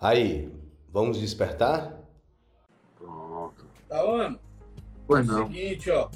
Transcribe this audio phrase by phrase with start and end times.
[0.00, 0.50] Aí,
[0.90, 2.00] vamos despertar?
[2.96, 3.66] Pronto.
[3.88, 4.38] Tá, Ana?
[5.06, 5.46] Pois É o não.
[5.46, 6.08] seguinte, ó.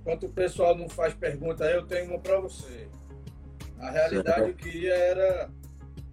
[0.00, 2.88] Enquanto o pessoal não faz pergunta aí, eu tenho uma para você.
[3.76, 4.48] Na realidade, Certo.
[4.48, 5.50] eu queria era,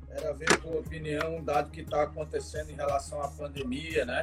[0.09, 4.21] era ver a tua opinião, um dado que está acontecendo em relação à pandemia, né?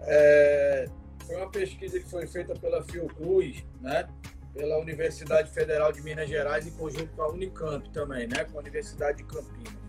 [0.00, 0.88] É,
[1.26, 4.08] foi uma pesquisa que foi feita pela Fiocruz, né?
[4.52, 8.44] Pela Universidade Federal de Minas Gerais, em conjunto com a Unicamp também, né?
[8.44, 9.83] Com a Universidade de Campinas.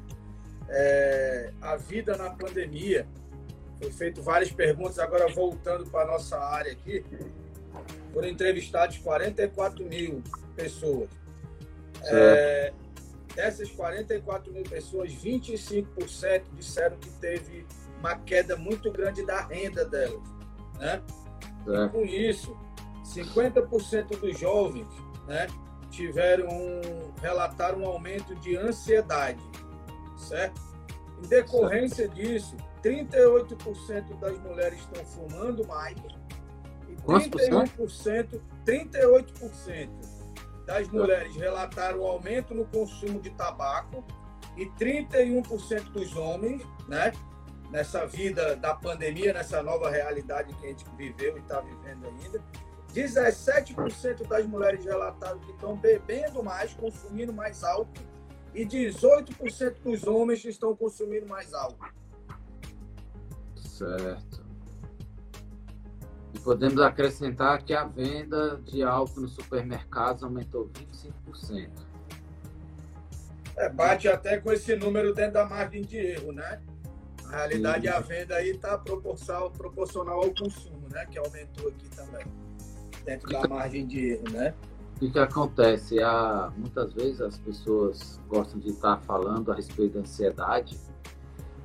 [0.70, 3.08] É, a vida na pandemia,
[3.80, 7.04] foi feito várias perguntas, agora voltando para a nossa área aqui,
[8.14, 10.24] foram entrevistados 44 mil
[10.56, 11.10] pessoas.
[12.04, 12.74] É,
[13.36, 17.66] dessas 44 mil pessoas, 25% disseram que teve
[18.00, 20.22] uma queda muito grande da renda delas.
[20.80, 21.02] Né?
[21.68, 21.88] É.
[21.90, 22.56] Com isso,
[23.04, 24.88] 50% dos jovens
[25.28, 25.48] né,
[25.90, 29.42] tiveram um, relataram um aumento de ansiedade,
[30.18, 30.62] certo?
[31.24, 35.96] Em decorrência disso, 38% das mulheres estão fumando mais
[36.90, 37.28] e Quantos
[37.72, 38.42] por cento?
[38.66, 39.90] 31%, 38%
[40.66, 44.04] das mulheres relataram aumento no consumo de tabaco
[44.58, 47.12] e 31% dos homens, né,
[47.70, 52.42] nessa vida da pandemia, nessa nova realidade que a gente viveu e está vivendo ainda,
[52.94, 57.94] 17% das mulheres relataram que estão bebendo mais, consumindo mais álcool,
[58.56, 61.90] e 18% dos homens estão consumindo mais álcool.
[63.58, 64.46] Certo.
[66.34, 71.70] E podemos acrescentar que a venda de álcool nos supermercados aumentou 25%.
[73.58, 76.62] É, bate até com esse número dentro da margem de erro, né?
[77.24, 77.94] Na realidade, Sim.
[77.94, 81.06] a venda aí está proporcional, proporcional ao consumo, né?
[81.06, 82.26] Que aumentou aqui também,
[83.04, 84.54] dentro da margem de erro, né?
[84.96, 86.02] O que, que acontece?
[86.02, 90.78] Há, muitas vezes as pessoas gostam de estar falando a respeito da ansiedade,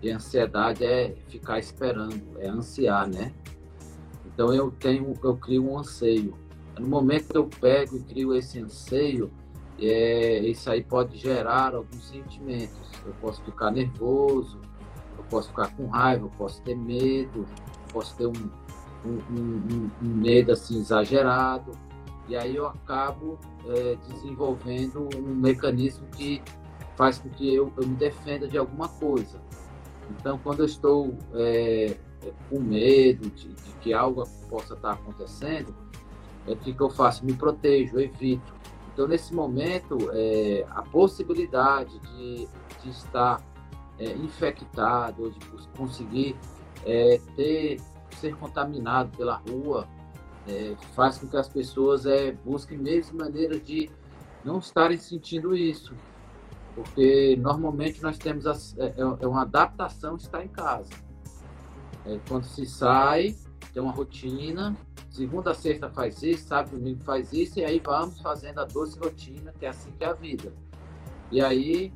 [0.03, 3.33] e ansiedade é ficar esperando, é ansiar, né?
[4.27, 6.35] Então eu tenho, eu crio um anseio.
[6.79, 9.31] No momento que eu pego e crio esse anseio,
[9.79, 12.79] é, isso aí pode gerar alguns sentimentos.
[13.07, 14.59] Eu posso ficar nervoso,
[15.19, 17.47] eu posso ficar com raiva, eu posso ter medo,
[17.93, 18.33] posso ter um,
[19.05, 21.73] um, um- um medo assim exagerado.
[22.29, 26.43] E aí eu acabo é, desenvolvendo um mecanismo que
[26.97, 29.41] faz com que eu, eu me defenda de alguma coisa.
[30.11, 31.97] Então, quando eu estou é,
[32.49, 35.75] com medo de, de que algo possa estar acontecendo,
[36.47, 37.25] é o que, que eu faço?
[37.25, 38.53] Me protejo, eu evito.
[38.93, 42.49] Então, nesse momento, é, a possibilidade de,
[42.83, 43.41] de estar
[43.99, 45.39] é, infectado, ou de
[45.77, 46.37] conseguir
[46.85, 47.81] é, ter,
[48.19, 49.87] ser contaminado pela rua,
[50.49, 53.91] é, faz com que as pessoas é, busquem e maneiras de
[54.45, 55.95] não estarem sentindo isso.
[56.75, 60.91] Porque normalmente nós temos as- é, é uma adaptação estar em casa.
[62.07, 63.37] É, quando se sai,
[63.75, 64.77] tem uma rotina,
[65.11, 69.53] segunda sexta faz isso, sábado domingo faz isso, e aí vamos fazendo a doce rotina,
[69.59, 70.53] que é assim que é a vida.
[71.31, 71.93] E aí,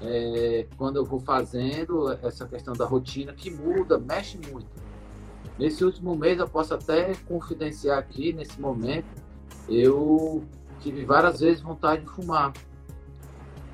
[0.00, 4.87] é, quando eu vou fazendo essa questão da rotina, que muda, mexe muito.
[5.58, 9.08] Nesse último mês, eu posso até confidenciar aqui, nesse momento,
[9.68, 10.44] eu
[10.80, 12.52] tive várias vezes vontade de fumar.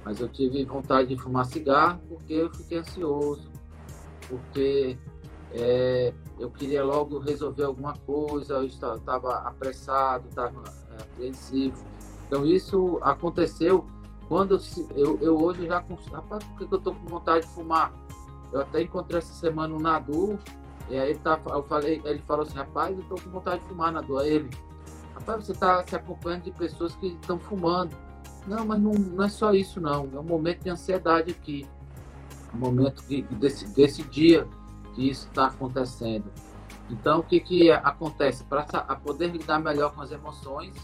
[0.05, 3.51] Mas eu tive vontade de fumar cigarro porque eu fiquei ansioso,
[4.29, 4.99] porque
[5.53, 11.77] é, eu queria logo resolver alguma coisa, eu estava apressado, estava é, apreensivo.
[12.27, 13.87] Então isso aconteceu
[14.27, 14.59] quando
[14.97, 17.93] eu, eu, hoje já rapaz, por que eu estou com vontade de fumar?
[18.53, 20.39] Eu até encontrei essa semana um Nadu,
[20.89, 23.69] e aí ele tá, eu falei, ele falou assim, rapaz, eu estou com vontade de
[23.69, 24.19] fumar, Nadu.
[24.19, 24.51] Aí ele,
[25.15, 27.97] rapaz, você está se acompanhando de pessoas que estão fumando.
[28.47, 31.67] Não, mas não, não é só isso não, é um momento de ansiedade aqui.
[32.55, 34.47] Um momento que, desse, desse dia
[34.95, 36.31] que isso está acontecendo.
[36.91, 38.45] Então, o que, que acontece?
[38.45, 38.65] Para
[38.97, 40.75] poder lidar melhor com as emoções,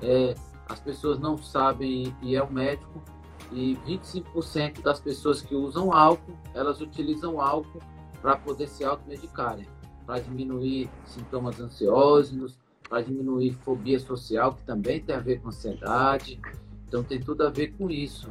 [0.00, 0.34] é,
[0.68, 3.02] as pessoas não sabem e é o médico,
[3.50, 7.80] e 25% das pessoas que usam álcool, elas utilizam álcool
[8.22, 9.66] para poder se automedicarem,
[10.06, 12.56] para diminuir sintomas ansiosos,
[12.88, 16.40] para diminuir fobia social, que também tem a ver com ansiedade.
[16.86, 18.30] Então, tem tudo a ver com isso.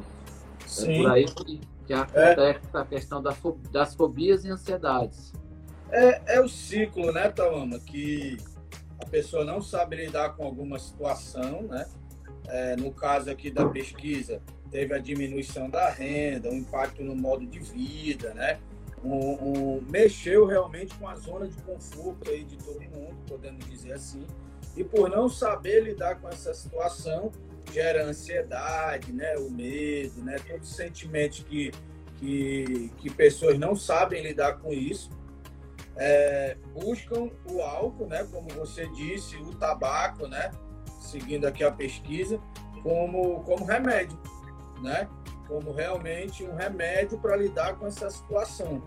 [0.78, 5.32] É por aí que, que acontece a questão da fo- das fobias e ansiedades.
[5.90, 7.78] É, é o ciclo, né, Tawama?
[7.80, 8.38] Que
[8.98, 11.86] a pessoa não sabe lidar com alguma situação, né?
[12.46, 14.40] É, no caso aqui da pesquisa,
[14.70, 18.58] teve a diminuição da renda, um impacto no modo de vida, né?
[19.04, 19.14] Um,
[19.76, 24.24] um- mexeu realmente com a zona de conforto aí de todo mundo, podemos dizer assim.
[24.76, 27.30] E por não saber lidar com essa situação,
[27.72, 29.36] gera ansiedade, né?
[29.36, 30.36] O medo, né?
[30.46, 31.72] Todos os sentimentos que,
[32.18, 35.10] que, que pessoas não sabem lidar com isso,
[35.96, 40.50] é, buscam o álcool, né, como você disse, o tabaco, né,
[41.00, 42.40] seguindo aqui a pesquisa,
[42.82, 44.18] como, como remédio,
[44.80, 45.08] né,
[45.46, 48.82] como realmente um remédio para lidar com essa situação.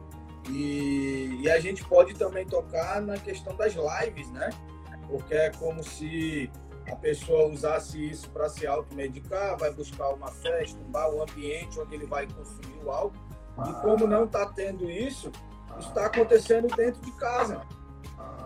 [0.49, 4.49] E, e, a gente pode também tocar na questão das lives, né,
[5.07, 6.51] porque é como se
[6.91, 11.79] a pessoa usasse isso para se automedicar, vai buscar uma festa, um bar, um ambiente
[11.79, 13.17] onde ele vai consumir o álcool.
[13.67, 15.31] E como não está tendo isso,
[15.79, 17.61] está acontecendo dentro de casa.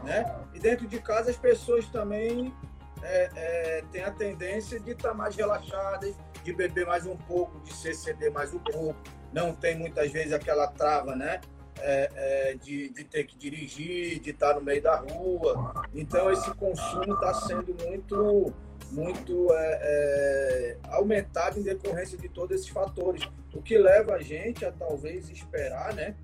[0.04, 0.26] Né?
[0.54, 2.54] E dentro de casa as pessoas também
[3.02, 7.60] é, é, têm a tendência de estar tá mais relaxadas, de beber mais um pouco,
[7.60, 8.96] de se exceder mais um pouco.
[9.34, 11.42] Não tem muitas vezes aquela trava, né?
[11.82, 15.86] É, é, de, de, ter que dirigir, de estar no meio da rua.
[15.94, 18.54] Então, esse consumo está sendo muito,
[18.92, 24.66] muito é, é, aumentado em decorrência de todos esses fatores, o que leva a gente
[24.66, 26.16] a talvez esperar né,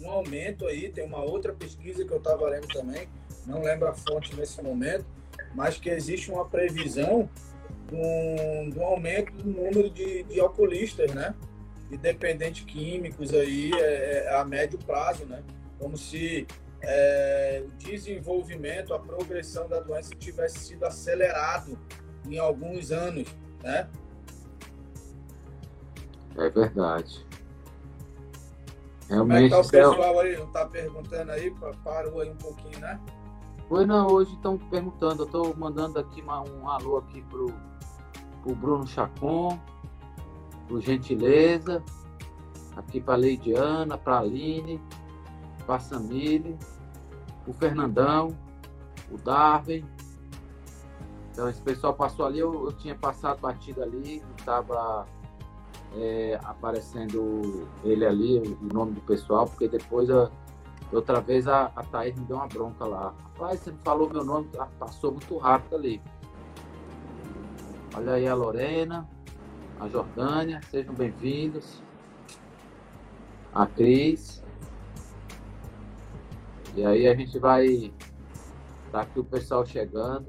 [0.00, 0.90] um aumento aí.
[0.90, 3.08] Tem uma outra pesquisa que eu estava lendo também,
[3.46, 5.04] não lembro a fonte nesse momento,
[5.54, 7.28] mas que existe uma previsão
[7.88, 11.34] de um, de um aumento do número de, de alcoolistas, né?
[11.88, 15.42] De dependentes químicos aí é, é, a médio prazo, né?
[15.78, 16.46] Como se
[16.82, 21.78] é, o desenvolvimento, a progressão da doença tivesse sido acelerado
[22.26, 23.28] em alguns anos,
[23.62, 23.88] né?
[26.36, 27.26] É verdade.
[29.08, 29.08] Realmente.
[29.08, 30.36] Como é que tá o pessoal aí?
[30.36, 31.54] Não está perguntando aí?
[31.82, 33.00] Parou aí um pouquinho, né?
[33.70, 35.22] Oi, não, hoje estão perguntando.
[35.22, 37.52] Eu estou mandando aqui um alô aqui pro,
[38.42, 39.58] pro Bruno Chacon,
[40.68, 41.82] por gentileza,
[42.76, 44.80] aqui para a Leidiana, para a Aline,
[45.66, 46.56] para a Samile,
[47.46, 48.36] o Fernandão,
[49.10, 49.84] o Darwin.
[51.32, 55.06] Então esse pessoal passou ali, eu, eu tinha passado batida ali, estava
[55.96, 60.30] é, aparecendo ele ali, o nome do pessoal, porque depois a,
[60.92, 63.14] outra vez a, a Thaís me deu uma bronca lá.
[63.22, 66.02] Rapaz, você não falou meu nome, ah, passou muito rápido ali.
[67.96, 69.08] Olha aí a Lorena
[69.80, 71.80] a Jordânia, sejam bem-vindos.
[73.54, 74.42] A Cris.
[76.74, 77.92] E aí a gente vai.
[78.90, 80.26] Tá aqui o pessoal chegando.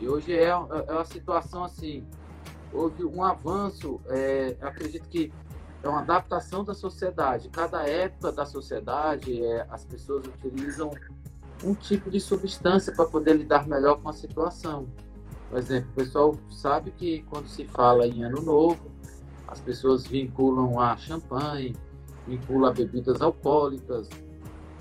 [0.00, 2.04] E hoje é, é uma situação assim.
[2.72, 5.32] Houve um avanço, é, acredito que
[5.82, 7.50] é uma adaptação da sociedade.
[7.50, 10.90] Cada época da sociedade, é, as pessoas utilizam
[11.62, 14.88] um tipo de substância para poder lidar melhor com a situação.
[15.52, 18.90] Por exemplo, o pessoal sabe que quando se fala em ano novo,
[19.46, 21.76] as pessoas vinculam a champanhe,
[22.26, 24.08] vinculam a bebidas alcoólicas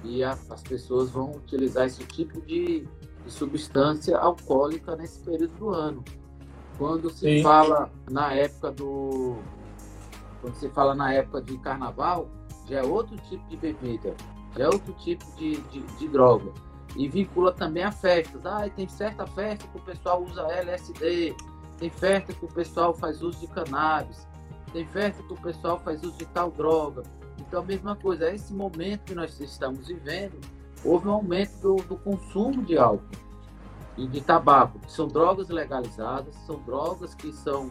[0.01, 2.87] e a, as pessoas vão utilizar esse tipo de,
[3.25, 6.05] de, substância alcoólica nesse período do ano.
[6.77, 7.43] Quando se Sim.
[7.43, 9.39] fala na época do
[10.39, 12.29] quando se fala na época de carnaval,
[12.69, 14.15] já é outro tipo de bebida,
[14.55, 16.49] já é outro tipo de, de, de droga
[16.95, 18.45] e vincula também a festas.
[18.45, 21.35] Ah, tem certa festa que o pessoal usa LSD,
[21.77, 24.27] tem festa que o pessoal faz uso de cannabis,
[24.71, 27.03] tem festa que o pessoal faz uso de tal droga.
[27.39, 30.39] Então, a mesma coisa, esse momento que nós estamos vivendo,
[30.83, 33.09] houve um aumento do, do consumo de álcool
[33.97, 37.69] e de tabaco, que são drogas legalizadas, são drogas que são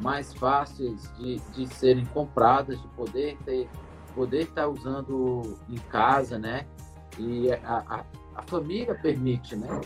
[0.00, 3.68] mais fáceis de, de serem compradas, de poder ter,
[4.14, 6.66] poder estar usando em casa, né?
[7.18, 9.80] E a, a, a família permite, né?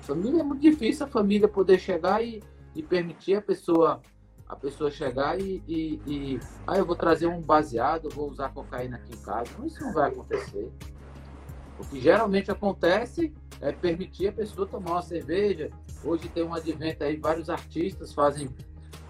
[0.00, 2.42] Família é muito difícil a família poder chegar e,
[2.74, 4.00] e permitir a pessoa
[4.48, 8.96] a pessoa chegar e, e, e, ah, eu vou trazer um baseado, vou usar cocaína
[8.96, 9.50] aqui em casa.
[9.64, 10.70] Isso não vai acontecer.
[11.78, 15.70] O que geralmente acontece é permitir a pessoa tomar uma cerveja.
[16.04, 18.48] Hoje tem um advento aí, vários artistas fazem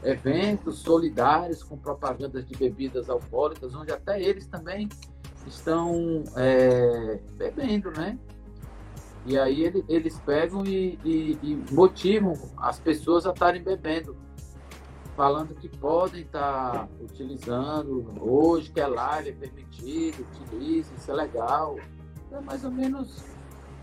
[0.02, 4.88] eventos solidários com propagandas de bebidas alcoólicas, onde até eles também
[5.46, 8.18] estão é, bebendo, né?
[9.26, 14.16] E aí ele, eles pegam e, e, e, motivam as pessoas a estarem bebendo,
[15.16, 21.76] falando que podem estar utilizando hoje, que é live, é permitido, utilize, isso é legal.
[22.30, 23.24] É mais ou menos,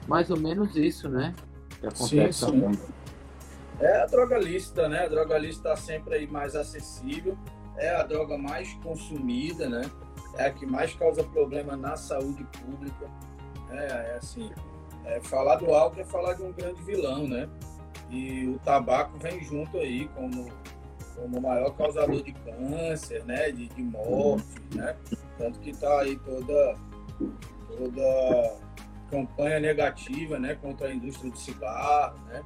[0.07, 1.35] mais ou menos isso, né?
[1.81, 2.79] Que acontece sim, sim.
[3.81, 5.05] É a droga lícita, né?
[5.05, 7.38] A droga lícita está sempre aí mais acessível,
[7.75, 9.81] é a droga mais consumida, né?
[10.38, 13.09] É a que mais causa problema na saúde pública.
[13.69, 14.50] É, é assim,
[15.05, 17.50] é, falar do álcool é falar de um grande vilão, né?
[18.10, 20.51] E o tabaco vem junto aí como,
[21.15, 23.51] como o maior causador de câncer, né?
[23.51, 24.95] De, de morte, né?
[25.38, 26.75] Tanto que está aí toda,
[27.75, 28.57] toda
[29.10, 30.55] campanha negativa, né?
[30.55, 32.43] Contra a indústria do cigarro, né?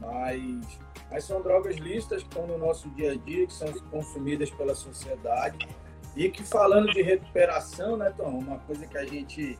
[0.00, 0.78] Mas,
[1.10, 4.74] mas são drogas lícitas que estão no nosso dia a dia, que são consumidas pela
[4.74, 5.68] sociedade
[6.16, 8.38] E que falando de recuperação, né, Tom?
[8.38, 9.58] Uma coisa que a gente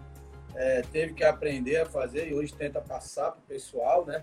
[0.54, 4.20] é, teve que aprender a fazer e hoje tenta passar para o pessoal, né?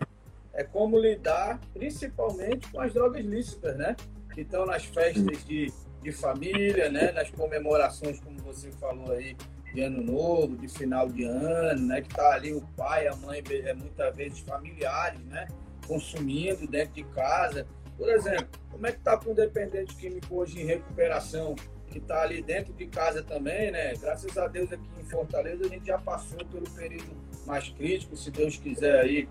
[0.53, 3.96] É como lidar principalmente com as drogas lícitas, né?
[4.34, 7.12] Que estão nas festas de, de família, né?
[7.12, 9.36] Nas comemorações, como você falou aí,
[9.74, 12.01] de ano novo, de final de ano, né?
[12.01, 15.48] Que tá ali o pai, a mãe, é, muitas vezes familiares, né?
[15.86, 17.67] Consumindo dentro de casa.
[17.98, 21.55] Por exemplo, como é que tá com o dependente químico hoje em recuperação?
[21.98, 23.94] Que está ali dentro de casa também, né?
[23.96, 28.30] Graças a Deus aqui em Fortaleza a gente já passou pelo período mais crítico, se
[28.30, 29.27] Deus quiser aí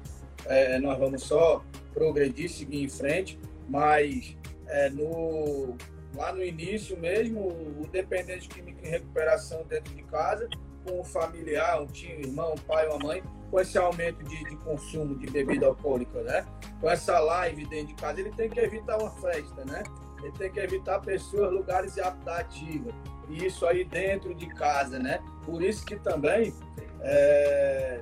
[0.46, 5.76] é, nós vamos só progredir, seguir em frente, mas é, no,
[6.14, 10.48] lá no início mesmo, o dependente químico em recuperação dentro de casa,
[10.84, 14.56] com um familiar, um tio, irmão, um pai, uma mãe, com esse aumento de, de,
[14.56, 16.46] consumo de bebida alcoólica, né?
[16.80, 19.82] Com essa live dentro de casa, ele tem que evitar uma festa, né?
[20.22, 22.90] Ele tem que evitar pessoas, lugares de ativa.
[23.28, 25.20] E isso aí dentro de casa, né?
[25.44, 26.54] Por isso que também
[27.00, 28.00] é,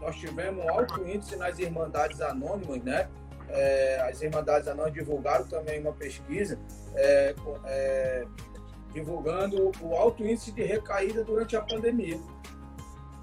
[0.00, 3.08] nós tivemos um alto índice nas Irmandades Anônimas, né?
[3.48, 6.58] É, as Irmandades Anônimas divulgaram também uma pesquisa
[6.94, 7.34] é,
[7.66, 8.24] é,
[8.92, 12.18] divulgando o alto índice de recaída durante a pandemia.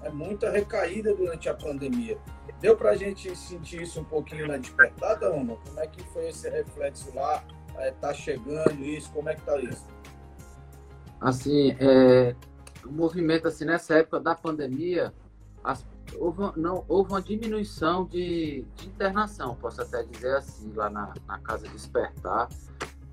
[0.02, 2.16] É muita recaída durante a pandemia.
[2.60, 5.56] Deu para a gente sentir isso um pouquinho na despertada, Ana?
[5.66, 7.42] Como é que foi esse reflexo lá?
[7.88, 9.10] Está é, chegando isso?
[9.12, 9.86] Como é que está isso?
[11.20, 12.34] Assim, é,
[12.84, 15.12] o movimento assim nessa época da pandemia,
[15.62, 15.84] as,
[16.16, 21.38] houve, não, houve uma diminuição de, de, internação, posso até dizer assim, lá na, na
[21.38, 22.48] casa Despertar.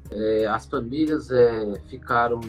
[0.10, 2.40] É, as famílias é, ficaram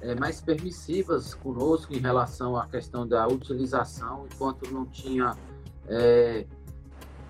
[0.00, 5.36] é, mais permissivas conosco em relação à questão da utilização, enquanto não tinha
[5.86, 6.46] é,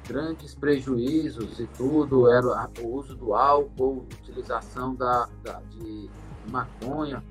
[0.09, 6.11] grandes prejuízos e tudo, era o uso do álcool, utilização da, da, de
[6.51, 7.23] maconha.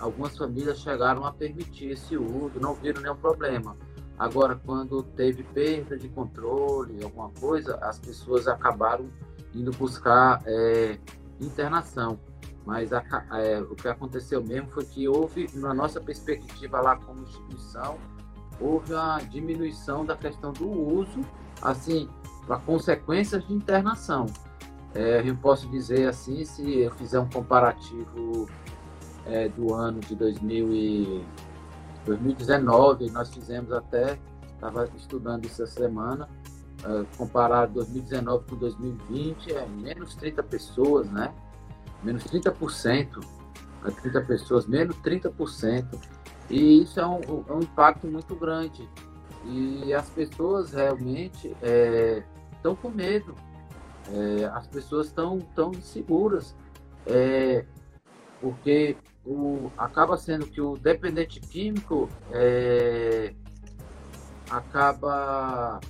[0.00, 3.76] Algumas famílias chegaram a permitir esse uso, não viram nenhum problema.
[4.18, 9.10] Agora, quando teve perda de controle, alguma coisa, as pessoas acabaram
[9.54, 10.98] indo buscar é,
[11.38, 12.18] internação.
[12.64, 17.22] Mas a, é, o que aconteceu mesmo foi que houve, na nossa perspectiva lá como
[17.22, 17.98] instituição,
[18.58, 21.20] houve a diminuição da questão do uso
[21.62, 22.08] assim,
[22.46, 24.26] para consequências de internação.
[24.94, 28.48] É, eu posso dizer assim, se eu fizer um comparativo
[29.26, 31.24] é, do ano de 2000 e
[32.06, 34.18] 2019, nós fizemos até,
[34.54, 36.28] estava estudando essa semana,
[36.84, 41.34] é, comparar 2019 com 2020, é menos 30 pessoas, né?
[42.02, 43.20] Menos 30%,
[44.02, 45.98] 30 pessoas, menos 30%.
[46.48, 48.88] E isso é um, é um impacto muito grande.
[49.48, 51.48] E as pessoas realmente
[52.56, 53.34] estão é, com medo.
[54.12, 56.54] É, as pessoas estão tão inseguras.
[57.06, 57.64] É,
[58.40, 63.32] porque o, acaba sendo que o dependente químico é,
[64.50, 65.80] acaba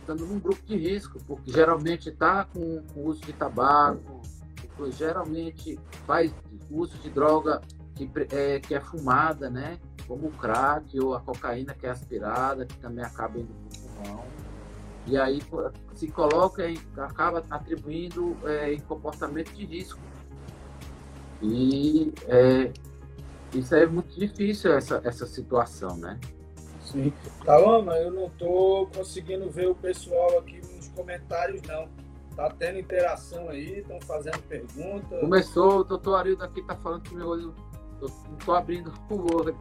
[0.00, 4.20] estando num grupo de risco, porque geralmente está com, com uso de tabaco,
[4.88, 6.34] geralmente faz
[6.70, 7.60] uso de droga
[7.94, 9.78] que é, que é fumada, né?
[10.10, 14.08] Como o crack ou a cocaína que é aspirada, que também acaba indo para o
[14.08, 14.24] pulmão.
[15.06, 15.40] E aí
[15.94, 20.00] se coloca e acaba atribuindo é, em comportamento de risco.
[21.40, 22.72] E é,
[23.54, 26.18] isso é muito difícil, essa, essa situação, né?
[26.82, 27.12] Sim.
[27.44, 31.88] Calma, eu não estou conseguindo ver o pessoal aqui nos comentários, não.
[32.34, 35.20] Tá tendo interação aí, estão fazendo perguntas.
[35.20, 37.54] Começou, o doutor Arildo aqui tá falando que meu olho.
[38.02, 39.54] Eu não tô abrindo o olho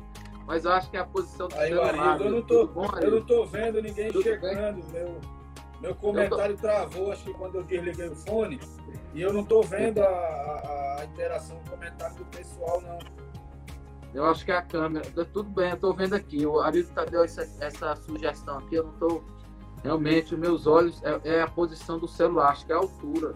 [0.49, 3.11] mas eu acho que é a posição do Aí, Arildo, eu não tô, bom, eu
[3.11, 4.83] não tô vendo ninguém Tudo chegando.
[4.91, 5.21] Meu,
[5.79, 6.61] meu comentário tô...
[6.63, 8.59] travou, acho que quando eu desliguei o fone,
[9.13, 10.07] e eu não tô vendo a,
[11.01, 12.97] a, interação, o comentário do pessoal, não.
[14.11, 15.05] Eu acho que é a câmera.
[15.31, 16.43] Tudo bem, eu tô vendo aqui.
[16.43, 19.21] O Arildo tá, deu essa, essa sugestão aqui, eu não tô.
[19.83, 23.35] Realmente, meus olhos é, é, a posição do celular, acho que é a altura.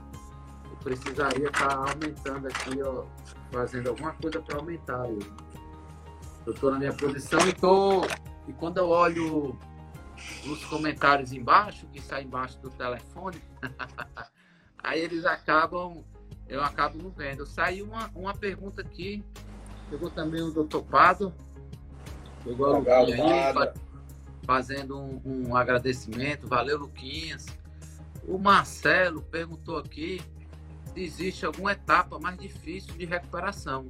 [0.67, 3.03] Eu precisaria estar tá aumentando aqui, ó,
[3.51, 5.08] fazendo alguma coisa para aumentar.
[5.08, 5.52] Ele.
[6.46, 8.02] Eu estou na minha posição e tô
[8.48, 9.58] e quando eu olho
[10.46, 13.42] os comentários embaixo, que sai embaixo do telefone,
[14.78, 16.04] aí eles acabam,
[16.48, 17.46] eu acabo não vendo.
[17.46, 19.24] Saiu uma, uma pergunta aqui,
[19.90, 21.34] pegou também o doutor Pado,
[22.44, 23.74] pegou Legal, aí,
[24.46, 27.46] fazendo um, um agradecimento, valeu Luquinhas.
[28.28, 30.22] O Marcelo perguntou aqui
[30.94, 33.88] se existe alguma etapa mais difícil de recuperação.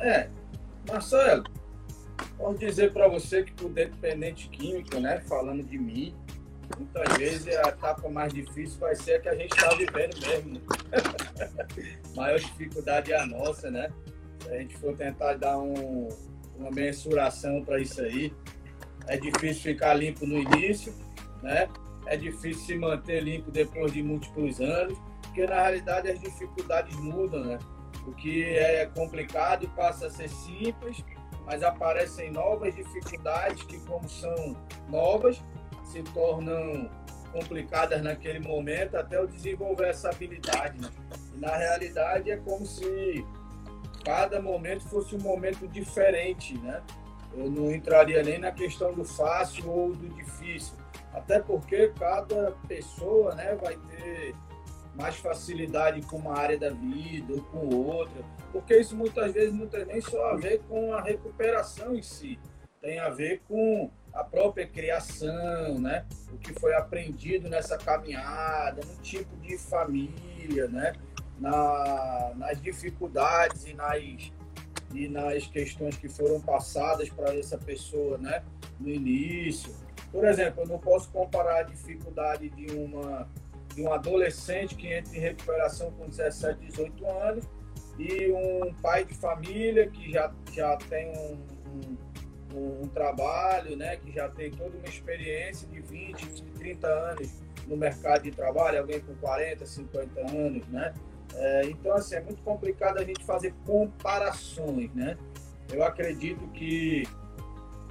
[0.00, 0.28] É,
[0.88, 1.44] Marcelo,
[2.38, 6.14] posso dizer para você que o dependente químico, né, falando de mim,
[6.78, 10.54] muitas vezes a etapa mais difícil vai ser a que a gente está vivendo mesmo.
[10.54, 10.60] Né?
[12.16, 13.90] Maior dificuldade é a nossa, né?
[14.42, 16.08] Se a gente for tentar dar um,
[16.56, 18.32] uma mensuração para isso aí,
[19.06, 20.94] é difícil ficar limpo no início,
[21.42, 21.68] né?
[22.06, 27.44] É difícil se manter limpo depois de múltiplos anos, porque na realidade as dificuldades mudam,
[27.44, 27.58] né?
[28.06, 31.04] O que é complicado passa a ser simples,
[31.44, 34.56] mas aparecem novas dificuldades que, como são
[34.88, 35.42] novas,
[35.84, 36.88] se tornam
[37.32, 40.80] complicadas naquele momento até eu desenvolver essa habilidade.
[40.80, 40.90] Né?
[41.34, 43.24] Na realidade, é como se
[44.04, 46.82] cada momento fosse um momento diferente, né?
[47.32, 50.74] Eu não entraria nem na questão do fácil ou do difícil,
[51.12, 54.34] até porque cada pessoa, né, vai ter
[55.00, 59.66] mais facilidade com uma área da vida ou com outra, porque isso muitas vezes não
[59.66, 62.38] tem nem só a ver com a recuperação em si,
[62.80, 66.04] tem a ver com a própria criação, né?
[66.32, 70.92] O que foi aprendido nessa caminhada, no tipo de família, né?
[71.38, 74.32] Na, nas dificuldades e nas,
[74.92, 78.42] e nas questões que foram passadas para essa pessoa, né?
[78.78, 79.74] No início.
[80.10, 83.28] Por exemplo, eu não posso comparar a dificuldade de uma
[83.74, 87.44] de um adolescente que entra em recuperação com 17, 18 anos
[87.98, 91.38] e um pai de família que já, já tem um,
[92.54, 97.30] um, um, trabalho, né, que já tem toda uma experiência de 20, 30 anos
[97.66, 100.92] no mercado de trabalho, alguém com 40, 50 anos, né?
[101.34, 105.16] É, então, assim, é muito complicado a gente fazer comparações, né?
[105.72, 107.06] Eu acredito que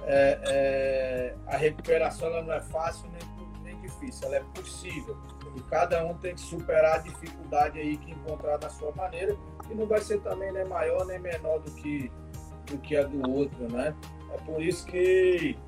[0.02, 5.16] é, é, a recuperação ela não é fácil nem, nem difícil, ela é possível.
[5.56, 9.36] E cada um tem que superar a dificuldade aí que encontrar da sua maneira,
[9.70, 12.10] e não vai ser também nem maior nem menor do que,
[12.66, 13.94] do que a do outro, né?
[14.32, 15.58] É por isso que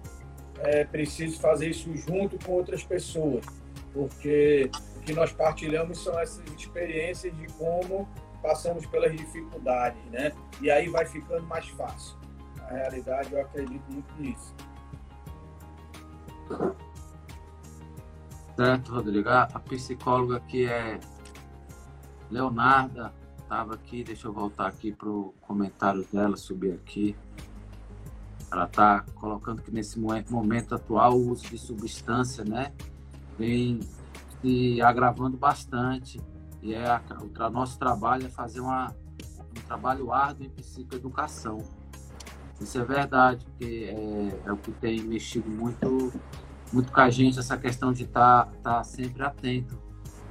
[0.58, 3.44] é preciso fazer isso junto com outras pessoas,
[3.92, 8.08] porque o que nós partilhamos são essas experiências de como
[8.40, 10.32] passamos pelas dificuldades, né?
[10.60, 12.16] E aí vai ficando mais fácil.
[12.56, 14.54] Na realidade, eu acredito muito nisso.
[18.54, 19.30] Certo, Rodrigo.
[19.30, 21.00] A, psicóloga aqui é
[22.30, 27.16] Leonarda, estava aqui, deixa eu voltar aqui para o comentário dela, subir aqui.
[28.50, 32.72] Ela está colocando que nesse momento atual o uso de substância, né,
[33.38, 33.80] vem
[34.42, 36.20] se agravando bastante.
[36.60, 38.94] E é a, o nosso trabalho é fazer uma,
[39.56, 41.58] um trabalho árduo em psicoeducação.
[42.60, 46.12] Isso é verdade, porque é, é o que tem mexido muito
[46.72, 49.78] muito com a gente essa questão de estar tá, tá sempre atento.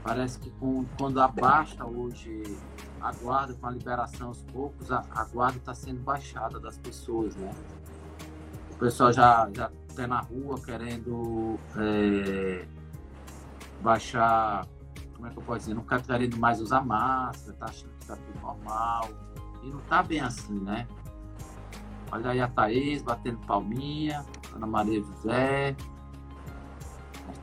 [0.04, 2.58] Parece que com, quando abaixa hoje
[3.00, 7.36] a guarda, com a liberação aos poucos, a, a guarda está sendo baixada das pessoas,
[7.36, 7.52] né?
[8.72, 12.66] O pessoal já já está na rua querendo é,
[13.82, 14.66] baixar,
[15.14, 18.02] como é que eu posso dizer, não está querendo mais usar máscara, está achando que
[18.02, 19.10] está tudo normal.
[19.64, 20.88] E não está bem assim, né?
[22.12, 24.26] Olha aí a Thaís batendo palminha,
[24.56, 25.76] Ana Maria José,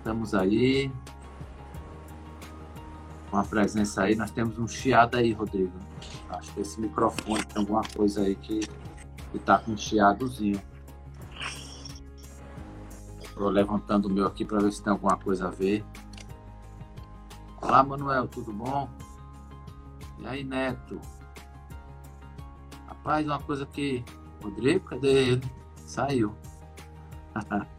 [0.09, 0.91] Estamos aí.
[3.31, 4.17] Com a presença aí.
[4.17, 5.79] Nós temos um chiado aí, Rodrigo.
[6.31, 8.61] Acho que esse microfone tem alguma coisa aí que,
[9.35, 10.63] está com um chiadozinho.
[13.23, 15.85] Estou levantando o meu aqui para ver se tem alguma coisa a ver.
[17.61, 18.89] Olá, Manuel, tudo bom?
[20.21, 20.99] E aí, Neto?
[22.87, 24.03] Rapaz, uma coisa que.
[24.43, 25.53] Rodrigo, cadê ele?
[25.85, 26.35] Saiu.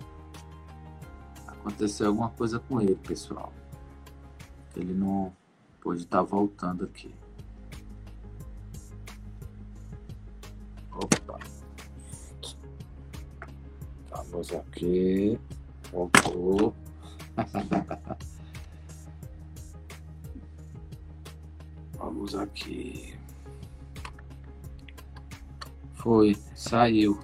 [1.60, 3.54] aconteceu alguma coisa com ele, pessoal.
[4.76, 5.34] Ele não
[5.82, 7.14] pôde estar voltando aqui.
[10.92, 11.40] Opa.
[14.10, 15.40] Vamos aqui.
[15.92, 16.74] Voltou.
[21.98, 23.16] Vamos aqui.
[25.94, 27.20] Foi, saiu.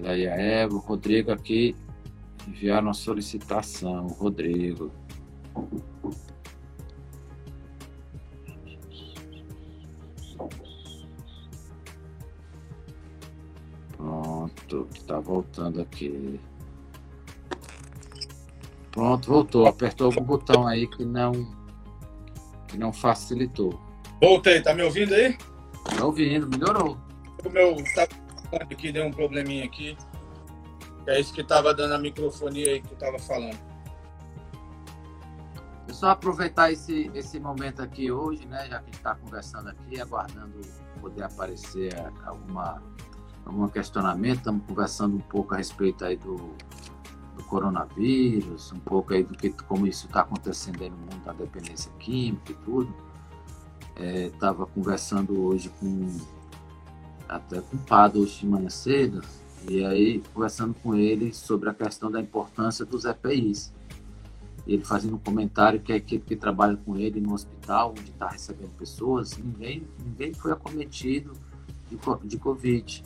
[0.00, 1.76] Olha aí a Eva, o Rodrigo aqui
[2.48, 4.90] enviaram uma solicitação, Rodrigo.
[13.94, 16.40] Pronto, tá voltando aqui.
[18.90, 19.66] Pronto, voltou.
[19.66, 21.32] Apertou algum botão aí que não
[22.66, 23.78] que não facilitou.
[24.20, 25.36] Voltei, tá me ouvindo aí?
[25.96, 26.96] Tá ouvindo, melhorou.
[27.44, 28.06] O meu tá
[28.56, 29.96] aqui deu um probleminha aqui.
[31.06, 33.58] É isso que estava dando a microfonia aí que estava falando.
[35.88, 38.68] É só aproveitar esse, esse momento aqui hoje, né?
[38.68, 40.60] Já que a gente está conversando aqui, aguardando
[41.00, 41.92] poder aparecer
[42.24, 42.82] alguma
[43.44, 44.38] algum questionamento.
[44.38, 46.36] Estamos conversando um pouco a respeito aí do,
[47.36, 51.32] do coronavírus, um pouco aí do que como isso está acontecendo aí no mundo da
[51.32, 52.94] dependência química e tudo.
[53.96, 56.06] Estava é, conversando hoje com
[57.30, 59.22] até com o Pado hoje de manhã cedo,
[59.68, 63.72] e aí conversando com ele sobre a questão da importância dos EPIs.
[64.66, 68.28] Ele fazendo um comentário que a equipe que trabalha com ele no hospital, onde está
[68.28, 71.32] recebendo pessoas, ninguém, ninguém foi acometido
[71.88, 73.04] de, de Covid.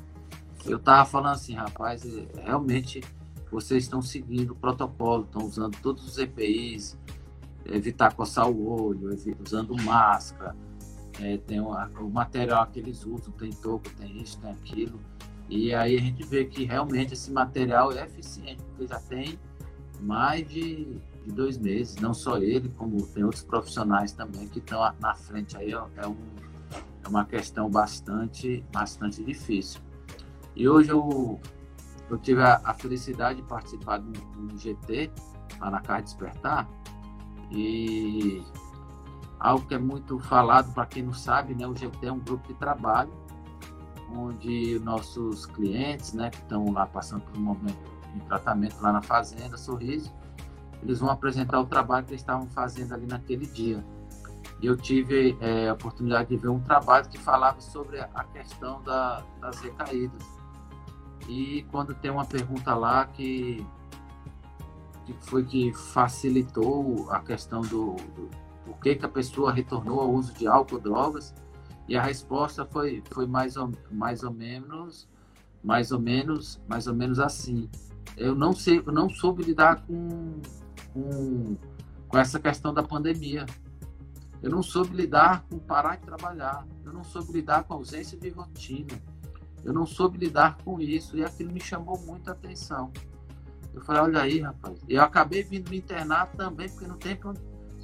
[0.67, 3.03] Eu estava falando assim, rapaz, é, realmente
[3.51, 6.99] vocês estão seguindo o protocolo, estão usando todos os EPIs,
[7.67, 10.57] evitar coçar o olho, usando máscara,
[11.21, 14.99] é, tem o, o, material que eles usam, tem toco, tem isso, tem aquilo.
[15.49, 19.39] E aí a gente vê que realmente esse material é eficiente, porque já tem
[20.01, 24.81] mais de, de dois meses, não só ele, como tem outros profissionais também que estão
[25.01, 26.17] na frente aí, ó, é, um,
[27.05, 29.81] é uma questão bastante, bastante difícil.
[30.57, 31.41] E hoje eu,
[32.11, 35.11] eu tive a, a felicidade de participar de um, de um GT
[35.61, 36.69] lá na Casa Despertar
[37.51, 38.43] e
[39.45, 41.67] algo que é muito falado para quem não sabe, né?
[41.67, 43.13] O GT é um grupo de trabalho
[44.17, 47.77] onde nossos clientes, né, que estão lá passando por um momento
[48.15, 50.13] de tratamento lá na fazenda Sorriso,
[50.83, 53.85] eles vão apresentar o trabalho que eles estavam fazendo ali naquele dia.
[54.63, 58.81] E eu tive é, a oportunidade de ver um trabalho que falava sobre a questão
[58.83, 60.23] da, das recaídas.
[61.29, 63.67] E quando tem uma pergunta lá que,
[65.05, 70.13] que foi que facilitou a questão do, do por que, que a pessoa retornou ao
[70.13, 71.35] uso de álcool, drogas,
[71.89, 75.09] e a resposta foi, foi mais, ou, mais ou menos
[75.65, 77.69] mais ou menos mais ou menos assim.
[78.17, 80.41] Eu não sei, eu não soube lidar com,
[80.93, 81.57] com,
[82.07, 83.47] com essa questão da pandemia.
[84.43, 86.67] Eu não soube lidar com parar de trabalhar.
[86.85, 88.93] Eu não soube lidar com a ausência de rotina.
[89.65, 92.93] Eu não soube lidar com isso e aquilo me chamou muita atenção.
[93.73, 94.79] Eu falei, olha aí, rapaz.
[94.87, 97.19] Eu acabei vindo me internar também, porque não tem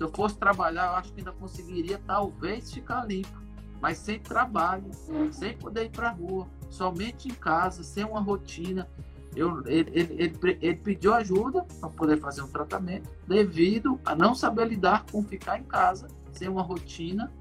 [0.01, 3.39] Se eu fosse trabalhar, eu acho que ainda conseguiria talvez ficar limpo
[3.83, 4.91] mas sem trabalho,
[5.31, 8.89] sem poder ir para a rua, somente em casa, sem uma rotina.
[9.37, 14.35] Eu, ele, ele, ele, ele pediu ajuda para poder fazer um tratamento, devido a não
[14.35, 17.33] saber lidar com ficar em casa, sem uma rotina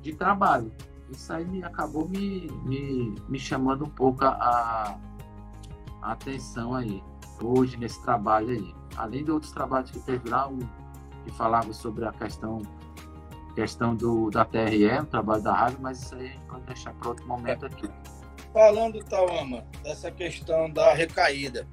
[0.00, 0.70] de trabalho.
[1.10, 4.98] Isso aí me, acabou me, me, me chamando um pouco a,
[6.00, 7.02] a atenção aí,
[7.42, 8.74] hoje nesse trabalho aí.
[8.96, 10.60] Além de outros trabalhos que teve lá, um,
[11.24, 12.62] que falava sobre a questão
[13.54, 16.94] questão do, da TRE, o trabalho da rádio, mas isso aí a gente pode deixar
[16.94, 17.88] para outro momento aqui.
[18.52, 21.66] Falando, Tawama, dessa questão da recaída,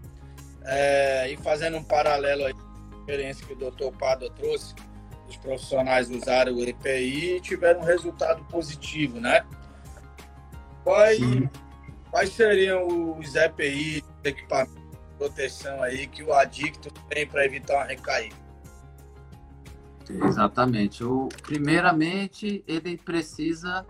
[0.64, 4.76] é, e fazendo um paralelo aí com a experiência que o doutor Pado trouxe,
[5.28, 9.46] os profissionais usaram o EPI e tiveram um resultado positivo, né?
[10.84, 11.20] Quais,
[12.10, 17.86] quais seriam os EPI, equipamentos de proteção aí que o adicto tem para evitar uma
[17.86, 18.49] recaída?
[20.10, 21.04] Exatamente.
[21.04, 23.86] O, primeiramente, ele precisa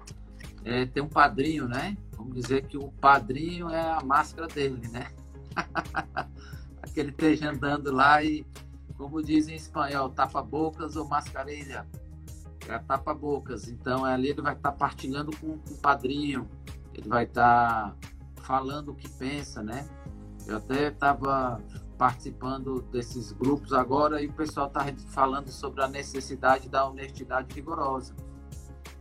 [0.66, 1.98] é, ter um padrinho, né?
[2.18, 5.08] Vamos dizer que o padrinho é a máscara dele, né?
[6.84, 8.46] Aquele esteja andando lá e,
[8.98, 11.88] como dizem em espanhol, tapa-bocas ou mascarilha.
[12.68, 13.70] É tapa-bocas.
[13.70, 16.48] Então, ali ele vai estar tá partilhando com, com o padrinho,
[16.94, 19.88] ele vai estar tá falando o que pensa, né?
[20.46, 21.62] Eu até estava
[22.00, 28.16] participando desses grupos agora e o pessoal está falando sobre a necessidade da honestidade rigorosa,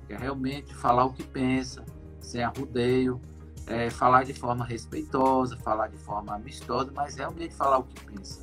[0.05, 1.85] que é realmente falar o que pensa,
[2.21, 3.21] sem arrudeio,
[3.69, 8.43] é, falar de forma respeitosa, falar de forma amistosa, mas realmente falar o que pensa.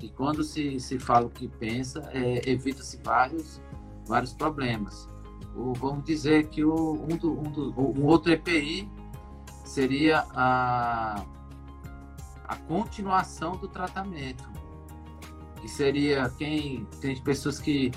[0.00, 3.60] E quando se, se fala o que pensa, é, evita-se vários,
[4.06, 5.06] vários problemas.
[5.54, 8.90] O, vamos dizer que o, um, do, um, do, um outro EPI
[9.62, 11.22] seria a
[12.50, 14.50] a continuação do tratamento.
[15.60, 17.92] Que seria quem tem pessoas que,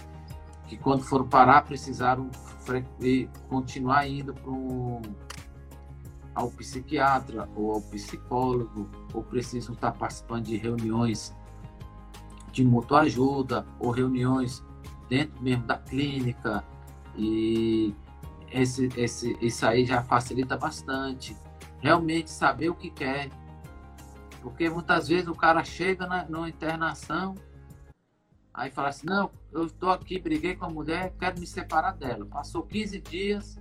[0.68, 2.30] que quando foram parar precisaram
[3.50, 5.02] continuar indo para um,
[6.36, 11.36] ao psiquiatra ou ao psicólogo, ou precisam estar participando de reuniões
[12.52, 14.64] de mutua ajuda ou reuniões
[15.10, 16.64] dentro mesmo da clínica
[17.18, 17.96] e
[18.52, 21.36] esse, esse, isso aí já facilita bastante.
[21.80, 23.30] Realmente saber o que quer,
[24.44, 27.34] porque muitas vezes o cara chega na, numa internação,
[28.54, 32.26] aí fala assim, não, eu estou aqui, briguei com a mulher, quero me separar dela.
[32.26, 33.58] Passou 15 dias,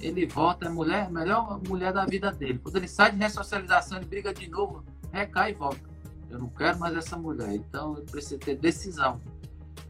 [0.00, 2.58] ele volta, é mulher, melhor mulher da vida dele.
[2.58, 5.92] Quando ele sai de ressocialização, ele briga de novo, recai e volta.
[6.30, 7.54] Eu não quero mais essa mulher.
[7.54, 9.20] Então ele precisa ter decisão.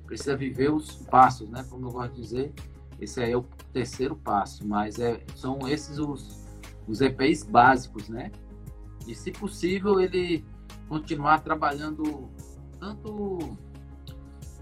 [0.04, 1.64] Precisa viver os passos, né?
[1.70, 2.52] Como eu gosto de dizer.
[3.00, 6.44] Esse aí é o terceiro passo, mas é, são esses os,
[6.86, 8.32] os EPIs básicos, né?
[9.06, 10.44] E se possível, ele
[10.88, 12.30] continuar trabalhando
[12.78, 13.56] tanto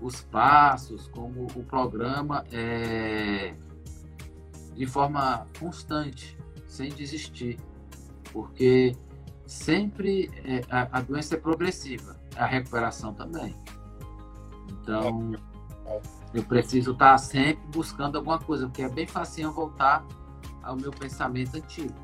[0.00, 3.55] os passos como o programa é,
[4.74, 7.59] de forma constante, sem desistir,
[8.33, 8.96] porque
[9.46, 13.55] sempre é, a, a, doença é progressiva, a recuperação também.
[14.70, 15.33] Então,
[16.33, 20.07] eu preciso estar sempre buscando alguma coisa, porque é bem facinho voltar
[20.62, 21.94] ao meu pensamento antigo.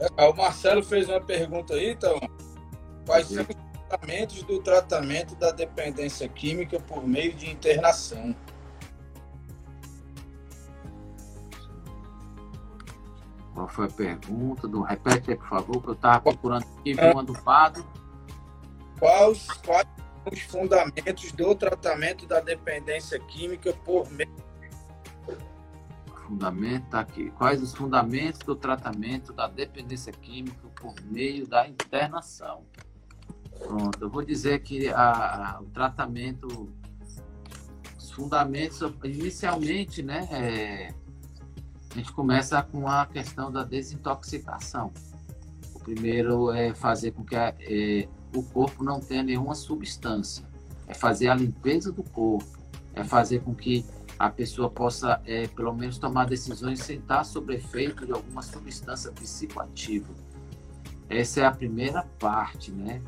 [0.00, 2.18] O Marcelo fez uma pergunta aí, então.
[3.04, 8.34] Quais são os fundamentos do tratamento da dependência química por meio de internação?
[13.52, 14.66] Qual foi a pergunta?
[14.66, 14.80] Do...
[14.82, 17.84] Repete aí, por favor, que eu estava procurando aqui, vi uma do Pado.
[18.98, 24.30] Quais, quais são os fundamentos do tratamento da dependência química por meio
[26.30, 27.30] fundamento aqui.
[27.32, 32.62] Quais os fundamentos do tratamento da dependência química por meio da internação?
[33.58, 36.72] Pronto, eu vou dizer que a, a, o tratamento,
[37.98, 40.94] os fundamentos, inicialmente, né, é,
[41.90, 44.92] a gente começa com a questão da desintoxicação.
[45.74, 50.46] O primeiro é fazer com que a, é, o corpo não tenha nenhuma substância,
[50.86, 52.46] é fazer a limpeza do corpo,
[52.94, 53.84] é fazer com que
[54.20, 59.10] a pessoa possa, é, pelo menos, tomar decisões sem estar sob efeito de alguma substância
[59.12, 60.12] psicoativa.
[61.08, 63.00] Essa é a primeira parte, né?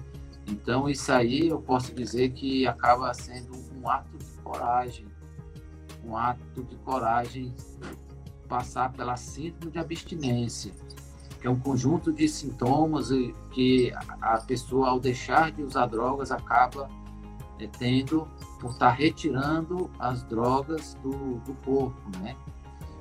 [0.48, 5.06] Então, isso aí eu posso dizer que acaba sendo um ato de coragem,
[6.02, 7.54] um ato de coragem
[8.48, 10.72] passar pela síndrome de abstinência,
[11.38, 13.10] que é um conjunto de sintomas
[13.50, 16.88] que a pessoa, ao deixar de usar drogas, acaba
[17.68, 18.28] tendo
[18.60, 22.36] por estar tá retirando as drogas do, do corpo, né?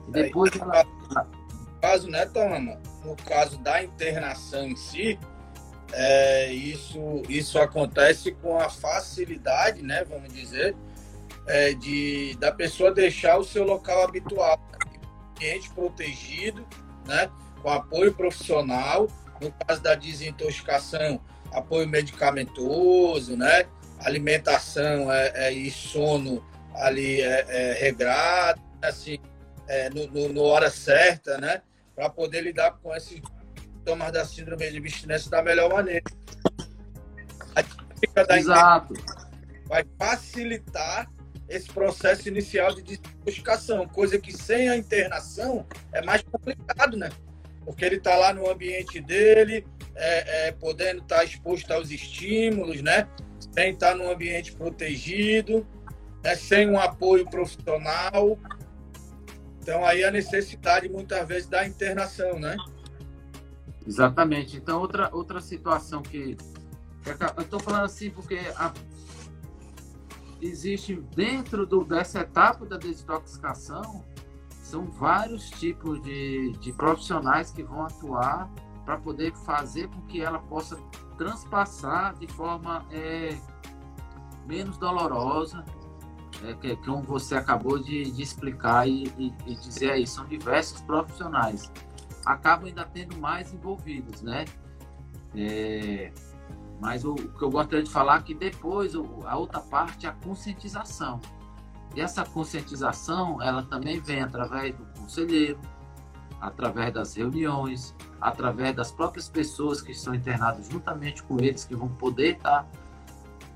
[0.07, 0.83] E depois ela...
[0.83, 2.79] No caso, né, Tama?
[3.03, 5.17] No caso da internação em si,
[5.93, 10.75] é, isso, isso acontece com a facilidade, né, vamos dizer,
[11.47, 14.59] é, de, da pessoa deixar o seu local habitual,
[15.35, 16.65] ambiente protegido,
[17.05, 17.29] né,
[17.61, 19.07] com apoio profissional,
[19.41, 21.19] no caso da desintoxicação,
[21.51, 23.65] apoio medicamentoso, né,
[24.03, 26.43] alimentação é, é, e sono
[26.75, 29.19] ali é, é regrado, assim,
[29.67, 31.61] é, no, no, no, hora certa, né?
[31.95, 33.21] Para poder lidar com esses
[33.59, 36.03] sintomas da síndrome de abstinência da melhor maneira.
[37.55, 38.93] A técnica da Exato.
[39.67, 41.09] vai facilitar
[41.47, 47.09] esse processo inicial de desintoxicação, coisa que sem a internação é mais complicado, né?
[47.65, 52.81] Porque ele está lá no ambiente dele, é, é, podendo estar tá exposto aos estímulos,
[52.81, 53.07] né?
[53.51, 55.65] Sem estar num ambiente protegido,
[56.23, 58.37] né, sem um apoio profissional.
[59.61, 62.55] Então, aí a necessidade, muitas vezes, da internação, né?
[63.85, 64.57] Exatamente.
[64.57, 66.37] Então, outra, outra situação que.
[67.35, 68.71] Eu estou falando assim porque a,
[70.41, 74.03] existe dentro do, dessa etapa da desintoxicação
[74.49, 78.49] são vários tipos de, de profissionais que vão atuar
[78.85, 80.77] para poder fazer com que ela possa
[81.21, 83.37] transpassar de forma é,
[84.47, 85.63] menos dolorosa,
[86.43, 90.81] é, que, como você acabou de, de explicar e, e, e, dizer aí, são diversos
[90.81, 91.71] profissionais.
[92.25, 94.45] Acabam ainda tendo mais envolvidos, né?
[95.35, 96.11] É,
[96.79, 100.09] mas o, o, que eu gostaria de falar é que depois a outra parte é
[100.09, 101.21] a conscientização.
[101.95, 105.59] E essa conscientização, ela também vem através do conselheiro,
[106.39, 111.89] através das reuniões, através das próprias pessoas que estão internadas juntamente com eles, que vão
[111.89, 112.69] poder estar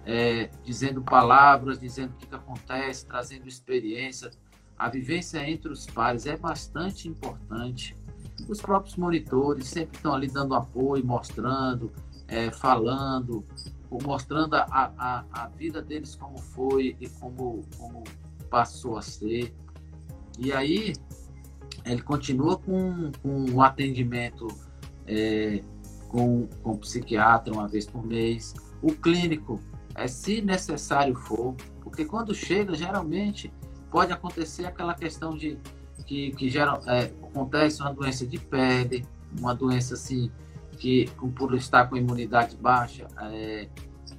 [0.06, 4.32] é, dizendo palavras, dizendo o que, que acontece, trazendo experiência.
[4.78, 7.96] A vivência entre os pares é bastante importante.
[8.50, 11.92] Os próprios monitores sempre estão ali dando apoio, mostrando,
[12.28, 13.46] é, falando,
[14.04, 14.66] mostrando a,
[14.98, 18.04] a, a vida deles como foi e como, como
[18.50, 19.54] passou a ser.
[20.38, 20.94] E aí,
[21.86, 24.48] ele continua com, com o atendimento
[25.08, 25.62] é,
[26.10, 28.54] com, com o psiquiatra uma vez por mês.
[28.82, 29.60] O clínico,
[29.94, 33.54] é, se necessário for, porque quando chega, geralmente
[33.92, 35.58] pode acontecer aquela questão de
[36.06, 39.06] que, que gera, é, acontece uma doença de pele,
[39.40, 40.32] uma doença assim,
[40.78, 43.70] que por estar com imunidade baixa, é,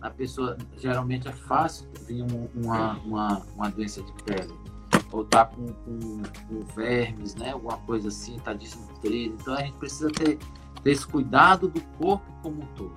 [0.01, 2.23] a pessoa geralmente é fácil vir
[2.55, 4.66] uma, uma, uma doença de pele
[5.17, 7.53] ou tá com, com, com, vermes, né?
[7.53, 9.37] Alguma coisa assim, tá desnutrido.
[9.41, 10.39] Então a gente precisa ter,
[10.83, 12.95] ter esse cuidado do corpo como um todo.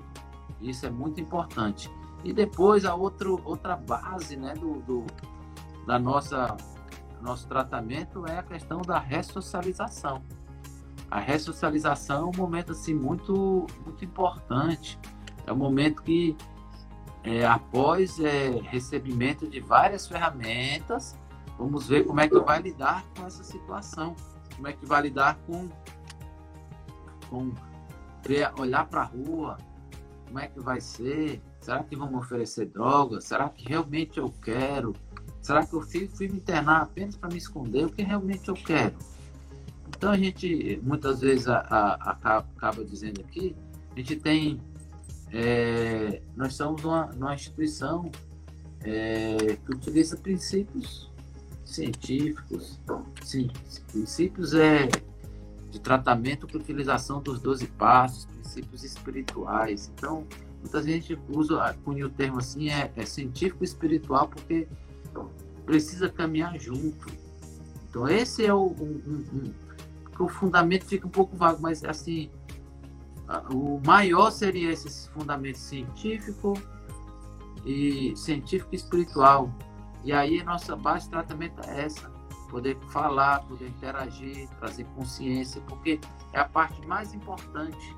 [0.60, 1.90] Isso é muito importante.
[2.22, 5.06] E depois a outro, outra base, né, do, do
[5.86, 6.56] da nossa
[7.22, 10.22] nosso tratamento é a questão da ressocialização.
[11.10, 14.98] A ressocialização é um momento assim muito muito importante.
[15.46, 16.36] É o momento que,
[17.24, 21.18] é, após é, recebimento de várias ferramentas,
[21.60, 24.16] vamos ver como é que vai lidar com essa situação.
[24.56, 25.68] Como é que vai lidar com,
[27.28, 27.52] com
[28.58, 29.58] olhar para a rua,
[30.26, 31.42] como é que vai ser?
[31.60, 33.24] Será que vão me oferecer drogas?
[33.24, 34.94] Será que realmente eu quero?
[35.42, 38.54] Será que eu fui, fui me internar apenas para me esconder o que realmente eu
[38.54, 38.96] quero?
[39.88, 43.56] Então a gente muitas vezes a, a, a, acaba dizendo aqui,
[43.92, 44.60] a gente tem,
[45.32, 48.10] é, nós somos uma, uma instituição
[48.82, 51.09] é, que utiliza princípios
[51.70, 52.80] científicos,
[53.22, 53.50] sim,
[53.92, 54.88] princípios é,
[55.70, 59.90] de tratamento com utilização dos 12 passos, princípios espirituais.
[59.94, 60.26] Então,
[60.60, 64.66] muita gente usa, cunha o termo assim, é, é científico espiritual porque
[65.64, 67.06] precisa caminhar junto.
[67.88, 72.30] Então, esse é o, um, um, um, o fundamento fica um pouco vago, mas assim,
[73.52, 76.54] o maior seria esse fundamento científico
[77.64, 79.52] e científico espiritual.
[80.04, 82.10] E aí, nossa base de tratamento é essa
[82.50, 86.00] poder falar, poder interagir, trazer consciência, porque
[86.32, 87.96] é a parte mais importante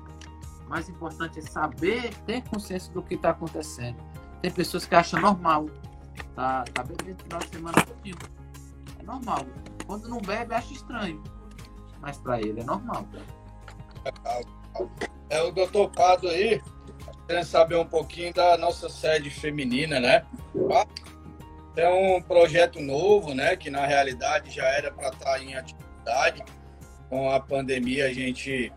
[0.67, 3.97] mais importante é saber, ter consciência do que está acontecendo.
[4.41, 5.67] Tem pessoas que acham normal.
[6.35, 8.17] Tá, tá bebendo no final de semana todinho.
[8.99, 9.45] É normal.
[9.85, 11.21] Quando não bebe, acha estranho.
[12.01, 13.05] Mas para ele é normal.
[15.29, 16.61] É o doutor Pado aí,
[17.27, 20.25] querendo saber um pouquinho da nossa sede feminina, né?
[21.75, 23.55] É um projeto novo, né?
[23.55, 26.43] Que na realidade já era para estar tá em atividade.
[27.09, 28.71] Com a pandemia, a gente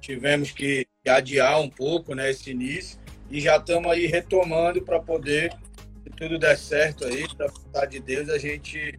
[0.00, 2.98] tivemos que adiar um pouco né, esse início
[3.30, 5.52] e já estamos aí retomando para poder,
[6.02, 8.98] se tudo der certo aí, para vontade de Deus, a gente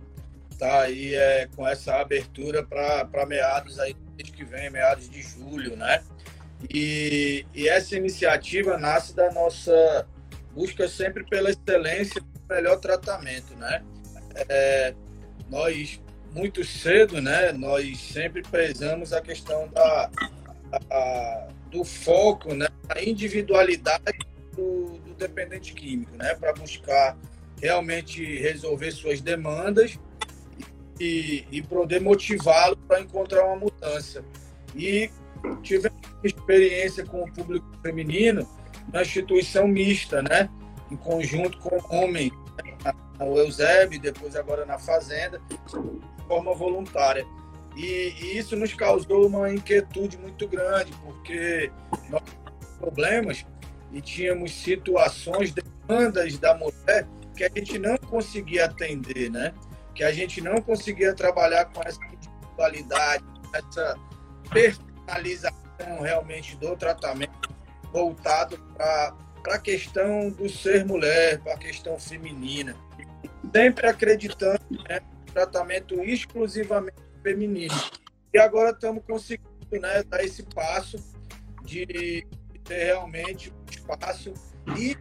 [0.57, 6.03] tá aí é, com essa abertura para meados aí que vem, meados de julho, né?
[6.71, 10.07] E, e essa iniciativa nasce da nossa
[10.53, 12.21] busca sempre pela excelência,
[12.55, 13.83] melhor tratamento, né?
[14.47, 14.93] É,
[15.49, 16.01] nós
[16.33, 17.51] muito cedo, né?
[17.51, 20.09] Nós sempre prezamos a questão da
[20.89, 24.19] a, do foco, né, a individualidade
[24.53, 27.17] do, do dependente químico, né, para buscar
[27.61, 29.99] realmente resolver suas demandas
[30.99, 34.23] e, e poder motivá-lo para encontrar uma mudança.
[34.75, 35.09] E
[35.61, 38.47] tivemos experiência com o público feminino
[38.91, 40.49] na instituição mista, né,
[40.89, 42.31] em conjunto com homens,
[43.25, 47.25] o Eusébio, depois agora na Fazenda, de forma voluntária.
[47.75, 51.71] E, e, isso nos causou uma inquietude muito grande, porque
[52.10, 53.45] nós tínhamos problemas
[53.91, 59.53] e tínhamos situações, demandas da mulher que a gente não conseguia atender, né?
[59.95, 63.97] Que a gente não conseguia trabalhar com essa individualidade, essa
[64.49, 67.49] personalização realmente do tratamento
[67.91, 69.15] voltado para
[69.47, 72.75] a questão do ser mulher, para a questão feminina.
[73.53, 77.75] Sempre acreditando né, no tratamento exclusivamente feminino.
[78.33, 80.97] E agora estamos conseguindo né, dar esse passo
[81.63, 82.25] de
[82.63, 84.33] ter realmente um espaço
[84.77, 84.97] e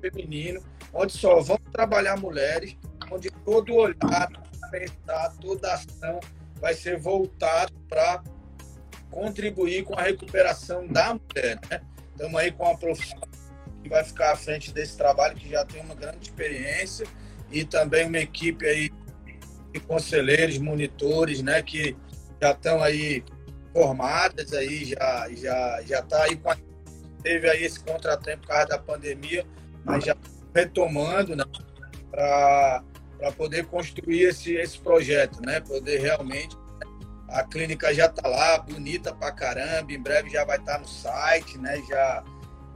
[0.00, 2.76] feminino, onde só vão trabalhar mulheres,
[3.10, 4.30] onde todo olhar,
[4.70, 6.20] pensar, toda ação
[6.60, 8.22] vai ser voltado para
[9.10, 11.58] contribuir com a recuperação da mulher.
[11.70, 11.80] Né?
[12.12, 13.28] Estamos aí com uma profissional
[13.82, 17.06] que vai ficar à frente desse trabalho, que já tem uma grande experiência,
[17.50, 18.90] e também uma equipe aí
[19.72, 21.96] de conselheiros, monitores, né, que
[22.40, 23.24] já estão aí
[23.72, 26.56] formadas aí, já já já está aí com a,
[27.22, 29.44] teve aí esse contratempo por causa da pandemia,
[29.84, 30.16] mas já
[30.54, 31.44] retomando, né,
[32.10, 32.82] para
[33.18, 36.56] para poder construir esse esse projeto, né, poder realmente
[37.28, 40.88] a clínica já está lá, bonita pra caramba, em breve já vai estar tá no
[40.88, 42.24] site, né, já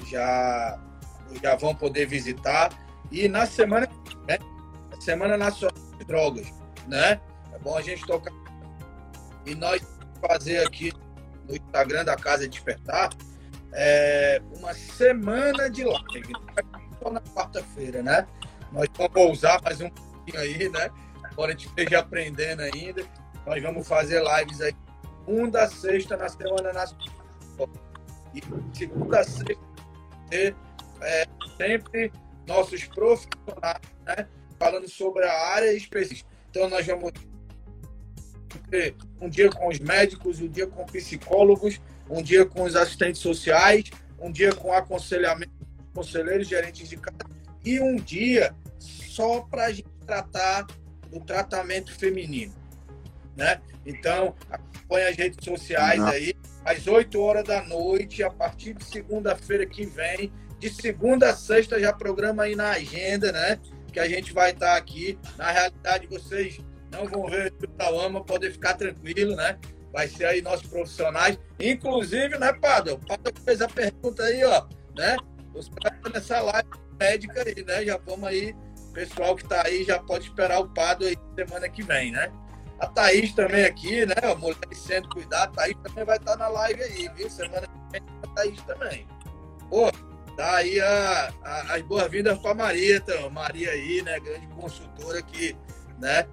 [0.07, 0.81] já
[1.43, 2.71] já vão poder visitar.
[3.11, 3.89] E na semana
[4.29, 4.39] né,
[5.01, 7.21] Semana Nacional de Drogas né?
[7.53, 8.33] É bom a gente tocar.
[9.47, 9.83] E nós
[10.21, 10.93] fazer aqui
[11.49, 13.11] no Instagram da Casa Despertar
[13.73, 16.33] é, uma semana de live.
[17.03, 18.27] Só na quarta-feira, né?
[18.73, 20.91] Nós vamos usar mais um pouquinho aí, né?
[21.23, 23.05] Agora a gente esteja aprendendo ainda.
[23.47, 24.75] Nós vamos fazer lives aí
[25.25, 27.15] segunda, sexta na Semana Nacional.
[28.35, 28.43] E
[28.77, 29.57] segunda, sexta,
[30.31, 31.27] é,
[31.57, 32.13] sempre
[32.47, 34.29] nossos profissionais, né?
[34.65, 36.27] Falando sobre a área específica.
[36.49, 37.13] Então, nós vamos
[38.71, 43.21] ter um dia com os médicos, um dia com psicólogos, um dia com os assistentes
[43.21, 45.53] sociais, um dia com aconselhamento,
[45.93, 47.19] conselheiros, gerentes de casa,
[47.63, 50.67] e um dia só para a gente tratar
[51.11, 52.55] do tratamento feminino.
[53.37, 53.61] Né?
[53.85, 56.07] Então, acompanhe as redes sociais Não.
[56.07, 56.35] aí,
[56.65, 60.33] às 8 horas da noite, a partir de segunda-feira que vem.
[60.59, 63.61] De segunda a sexta já programa aí na agenda, né?
[63.95, 65.17] Que a gente vai estar aqui.
[65.39, 66.59] Na realidade, vocês
[66.91, 69.57] não vão ver o Tauama, podem ficar tranquilo, né?
[69.93, 71.39] Vai ser aí nossos profissionais.
[71.61, 72.95] Inclusive, né, Pado?
[72.95, 74.67] O Pado fez a pergunta aí, ó,
[74.97, 75.17] né?
[75.55, 76.69] Os caras nessa live
[76.99, 77.85] médica aí, né?
[77.85, 78.53] Já vamos aí,
[78.93, 82.33] pessoal que tá aí já pode esperar o Pado aí semana que vem, né?
[82.81, 84.17] A Thaís também aqui, né?
[84.25, 87.31] A mulher sendo cuidado, a Thaís também vai estar na live aí, viu?
[87.31, 89.07] Semana que vem a Thaís também.
[89.71, 89.89] Pô,
[90.37, 93.31] dá aí a, a, as boas-vindas para Maria, então.
[93.31, 94.19] Maria aí, né?
[94.21, 95.57] Grande consultora que,
[95.99, 96.27] né?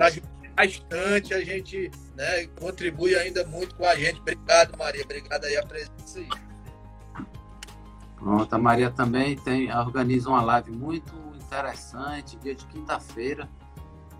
[0.00, 4.20] Ajuda bastante, a gente né, contribui ainda muito com a gente.
[4.20, 5.04] Obrigado, Maria.
[5.04, 6.28] Obrigado aí a presença aí.
[8.16, 13.48] Pronto, a Maria também tem, organiza uma live muito interessante, dia de quinta-feira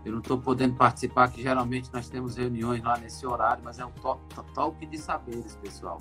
[0.05, 3.85] eu não estou podendo participar, que geralmente nós temos reuniões lá nesse horário, mas é
[3.85, 3.93] um
[4.55, 5.99] talk de saberes, pessoal.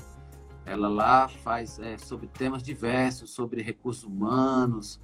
[0.70, 5.02] Ela lá faz é, sobre temas diversos, sobre recursos humanos,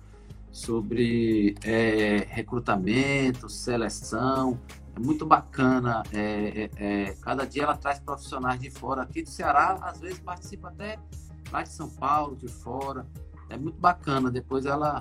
[0.51, 4.59] sobre é, recrutamento, seleção.
[4.95, 6.03] É muito bacana.
[6.13, 9.01] É, é, é, cada dia ela traz profissionais de fora.
[9.01, 10.99] Aqui do Ceará, às vezes participa até
[11.51, 13.07] lá de São Paulo, de fora.
[13.49, 14.30] É muito bacana.
[14.30, 14.99] Depois ela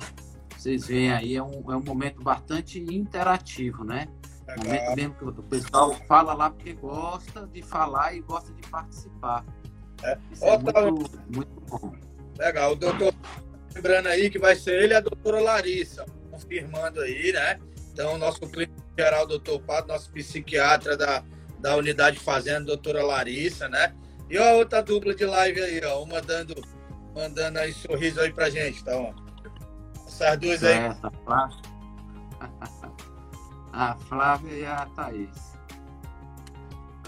[0.56, 4.08] vocês veem aí, é um, é um momento bastante interativo, né?
[4.56, 9.44] Momento mesmo que o pessoal fala lá porque gosta de falar e gosta de participar.
[10.04, 11.92] É, é muito, muito bom.
[12.38, 13.14] Legal, o doutor
[13.74, 17.58] lembrando aí que vai ser ele e a doutora Larissa, confirmando aí, né?
[17.92, 21.24] Então, nosso clínico geral, doutor Pato, nosso psiquiatra da,
[21.58, 23.94] da unidade fazenda, doutora Larissa, né?
[24.28, 26.54] E a outra dupla de live aí, ó, uma dando,
[27.14, 28.96] mandando aí sorriso aí pra gente, tá?
[28.96, 29.12] Ó.
[30.06, 30.78] Essas duas aí.
[30.78, 31.56] Essa, Flávia.
[33.72, 35.54] a Flávia e a Thaís.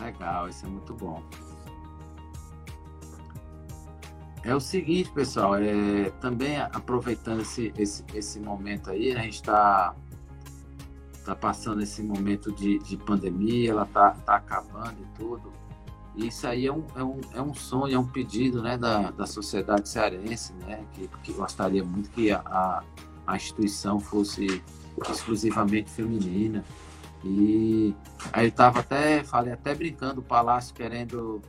[0.00, 1.22] Legal, isso é muito bom.
[4.46, 9.92] É o seguinte, pessoal, é, também aproveitando esse, esse, esse momento aí, a gente está
[11.24, 15.52] tá passando esse momento de, de pandemia, ela está tá acabando e tudo.
[16.14, 19.26] Isso aí é um, é um, é um sonho, é um pedido né, da, da
[19.26, 22.84] sociedade cearense, né, que, que gostaria muito que a,
[23.26, 24.62] a instituição fosse
[25.10, 26.64] exclusivamente feminina.
[27.24, 27.92] E
[28.32, 31.42] aí eu estava até, falei até brincando, o Palácio querendo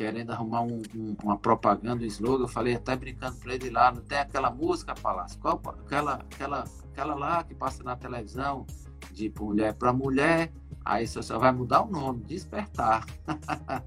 [0.00, 3.92] querendo arrumar um, um, uma propaganda, um slogan, eu falei até brincando para ele lá,
[3.92, 8.66] não tem aquela música, Palácio, qual, aquela, aquela, aquela lá que passa na televisão,
[9.12, 10.50] de mulher para mulher,
[10.84, 13.06] Aí você só vai mudar o nome, despertar.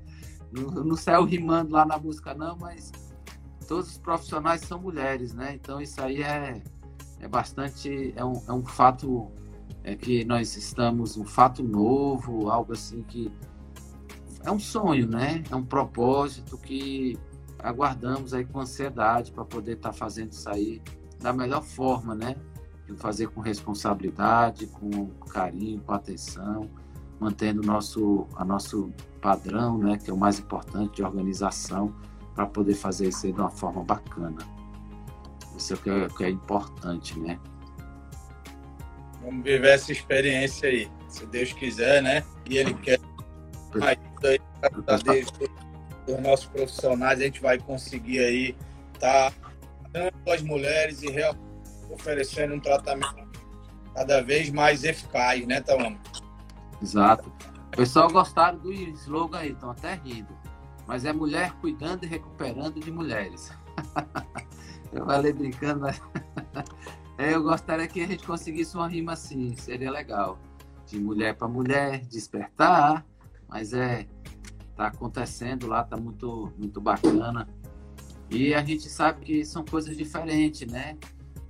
[0.52, 2.92] não, não saiu rimando lá na música, não, mas
[3.68, 5.56] todos os profissionais são mulheres, né?
[5.56, 6.62] Então isso aí é,
[7.20, 8.14] é bastante.
[8.16, 9.32] É um, é um fato
[9.84, 13.32] é que nós estamos, um fato novo, algo assim que.
[14.44, 15.44] É um sonho, né?
[15.50, 17.18] É um propósito que
[17.60, 20.82] aguardamos aí com ansiedade para poder estar tá fazendo isso aí
[21.20, 22.36] da melhor forma, né?
[22.86, 26.70] De fazer com responsabilidade, com carinho, com atenção
[27.24, 28.92] mantendo o nosso, a nosso
[29.22, 31.96] padrão, né, que é o mais importante de organização,
[32.36, 34.38] para poder fazer isso de uma forma bacana.
[35.56, 37.40] Isso é o que é, que é importante, né?
[39.22, 42.26] Vamos viver essa experiência aí, se Deus quiser, né?
[42.50, 43.00] E Ele quer
[44.28, 44.40] aí,
[46.08, 48.56] os nossos profissionais, a gente vai conseguir aí
[48.94, 51.54] estar tá as mulheres e realmente
[51.94, 53.28] oferecendo um tratamento
[53.94, 56.00] cada vez mais eficaz, né, Tawama?
[56.82, 57.32] Exato.
[57.68, 60.36] O pessoal gostaram do slogan aí, estão até rindo.
[60.88, 63.52] Mas é mulher cuidando e recuperando de mulheres.
[64.92, 66.02] eu falei brincando, mas
[67.18, 70.38] é, eu gostaria que a gente conseguisse uma rima assim, seria legal.
[70.88, 73.06] De mulher para mulher, despertar,
[73.54, 74.08] mas é
[74.76, 77.48] tá acontecendo lá, tá muito muito bacana.
[78.32, 80.98] E a gente sabe que são coisas diferentes, né?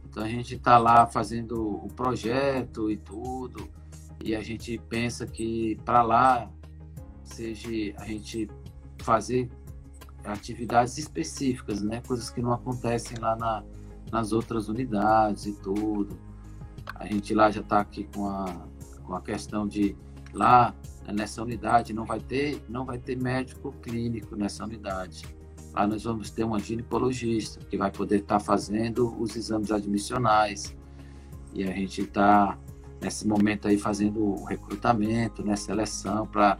[0.03, 3.69] Então a gente tá lá fazendo o projeto e tudo
[4.21, 6.51] e a gente pensa que para lá
[7.23, 8.49] seja a gente
[8.97, 9.49] fazer
[10.25, 12.01] atividades específicas, né?
[12.05, 13.63] Coisas que não acontecem lá na,
[14.11, 16.19] nas outras unidades e tudo.
[16.95, 18.67] A gente lá já está aqui com a,
[19.03, 19.95] com a questão de
[20.33, 20.73] lá
[21.11, 25.23] nessa unidade não vai ter não vai ter médico clínico nessa unidade.
[25.73, 30.75] Lá nós vamos ter uma ginecologista que vai poder estar tá fazendo os exames admissionais
[31.53, 32.57] e a gente está
[33.01, 36.57] nesse momento aí fazendo o recrutamento, né, seleção para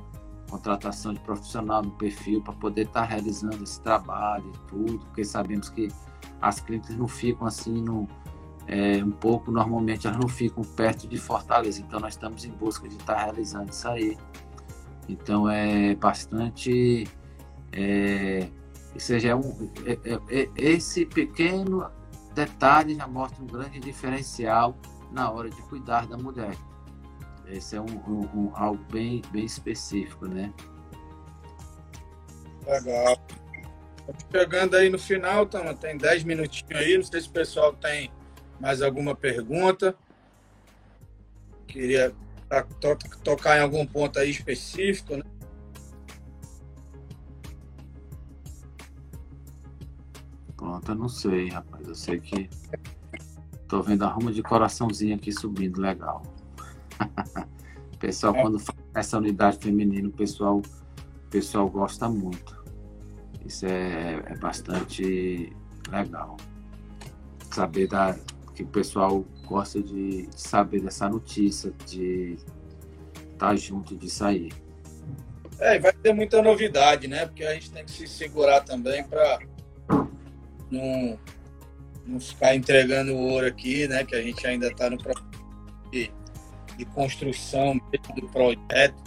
[0.50, 5.24] contratação de profissional no perfil para poder estar tá realizando esse trabalho e tudo, porque
[5.24, 5.88] sabemos que
[6.42, 8.08] as clínicas não ficam assim no,
[8.68, 12.88] é, um pouco, normalmente elas não ficam perto de Fortaleza, então nós estamos em busca
[12.88, 14.18] de estar realizando isso aí.
[15.08, 17.08] Então é bastante
[17.74, 18.48] É,
[18.98, 21.90] seja, é um, é, é, é, esse pequeno
[22.34, 24.78] detalhe já mostra um grande diferencial
[25.12, 26.56] na hora de cuidar da mulher.
[27.48, 30.52] Esse é um, um, um algo bem, bem específico, né?
[32.66, 33.18] Legal.
[34.32, 36.98] Chegando aí no final, Tama, tem 10 minutinhos aí.
[36.98, 38.12] Não sei se o pessoal tem
[38.64, 39.94] mais alguma pergunta.
[41.68, 42.16] Queria
[42.80, 45.24] to tocar em algum ponto aí específico, né?
[50.56, 51.86] Pronto, eu não sei, rapaz.
[51.86, 52.50] Eu sei que
[53.68, 56.24] tô vendo a ruma de coraçãozinho aqui subindo, legal.
[58.00, 58.42] pessoal, é.
[58.42, 60.62] quando faz essa unidade feminina, o pessoal,
[61.30, 62.64] pessoal gosta muito.
[63.46, 65.52] Isso é, é bastante
[65.92, 66.38] legal.
[67.52, 68.16] Saber da,
[68.54, 72.38] que o pessoal gosta de saber dessa notícia, de
[73.34, 74.52] estar tá junto disso aí.
[75.60, 77.26] É, vai ter muita novidade, né?
[77.26, 79.40] Porque a gente tem que se segurar também para
[80.70, 81.20] não,
[82.06, 84.04] não ficar entregando ouro aqui, né?
[84.04, 85.26] Que a gente ainda está no processo
[85.92, 86.12] de,
[86.78, 87.80] de construção
[88.16, 89.04] do projeto,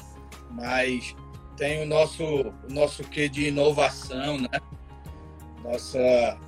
[0.51, 1.15] mas
[1.57, 4.61] tem o nosso, o nosso quê de inovação, né?
[5.63, 6.39] Nossa,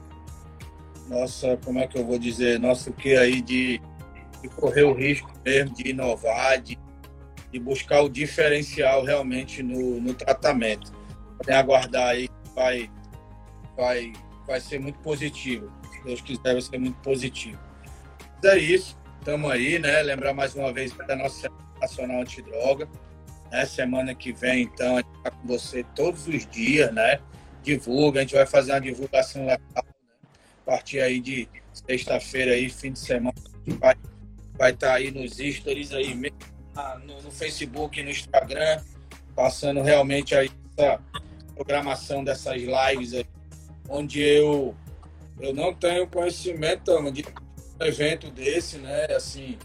[1.08, 3.80] nossa, como é que eu vou dizer, nosso quê aí de,
[4.42, 6.78] de correr o risco mesmo de inovar, de,
[7.50, 10.92] de buscar o diferencial realmente no, no tratamento.
[11.38, 12.90] Podem aguardar aí que vai,
[13.76, 14.12] vai,
[14.46, 15.72] vai ser muito positivo.
[15.92, 17.58] Se Deus quiser, vai ser muito positivo.
[18.36, 20.02] Mas é isso, estamos aí, né?
[20.02, 21.48] Lembrar mais uma vez da nossa
[21.80, 22.88] Nacional Antidroga.
[23.50, 23.64] Né?
[23.64, 27.18] Semana que vem, então, a gente está com você todos os dias, né?
[27.62, 29.84] Divulga, a gente vai fazer uma divulgação legal,
[30.68, 33.34] partir aí de sexta-feira aí, fim de semana,
[33.80, 33.96] vai
[34.58, 36.14] vai estar tá aí nos stories aí,
[37.06, 38.82] no, no Facebook, no Instagram,
[39.34, 41.00] passando realmente aí essa
[41.54, 43.24] programação dessas lives aí,
[43.88, 44.76] onde eu
[45.40, 49.06] eu não tenho conhecimento de um evento desse, né?
[49.14, 49.56] Assim,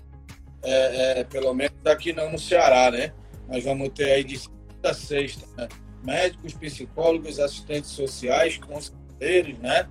[0.61, 3.11] é, é, pelo menos aqui não no Ceará, né?
[3.49, 5.67] Nós vamos ter aí de segunda a sexta, né?
[6.03, 9.89] médicos, psicólogos, assistentes sociais, conselheiros, né?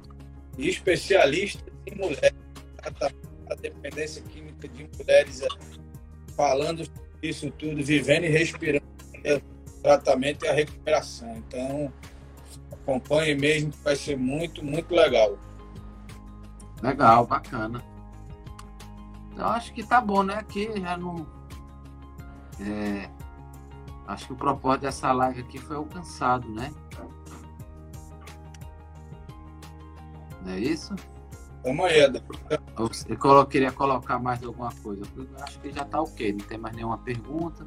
[0.58, 2.34] E especialistas em mulheres.
[3.50, 5.48] A dependência química de mulheres é,
[6.34, 6.88] falando
[7.22, 8.84] isso tudo, vivendo e respirando
[9.82, 11.36] tratamento e a recuperação.
[11.36, 11.92] Então,
[12.72, 15.38] acompanhe mesmo, que vai ser muito, muito legal.
[16.80, 17.82] Legal, bacana.
[19.36, 20.34] Eu acho que tá bom, né?
[20.34, 21.26] Aqui já não.
[22.60, 23.08] É,
[24.06, 26.72] Acho que o propósito dessa live aqui foi alcançado, né?
[30.52, 30.94] É isso?
[31.64, 32.00] Vamos aí,
[32.76, 35.02] Eu queria colocar mais alguma coisa.
[35.16, 37.66] Eu acho que já está ok, não tem mais nenhuma pergunta.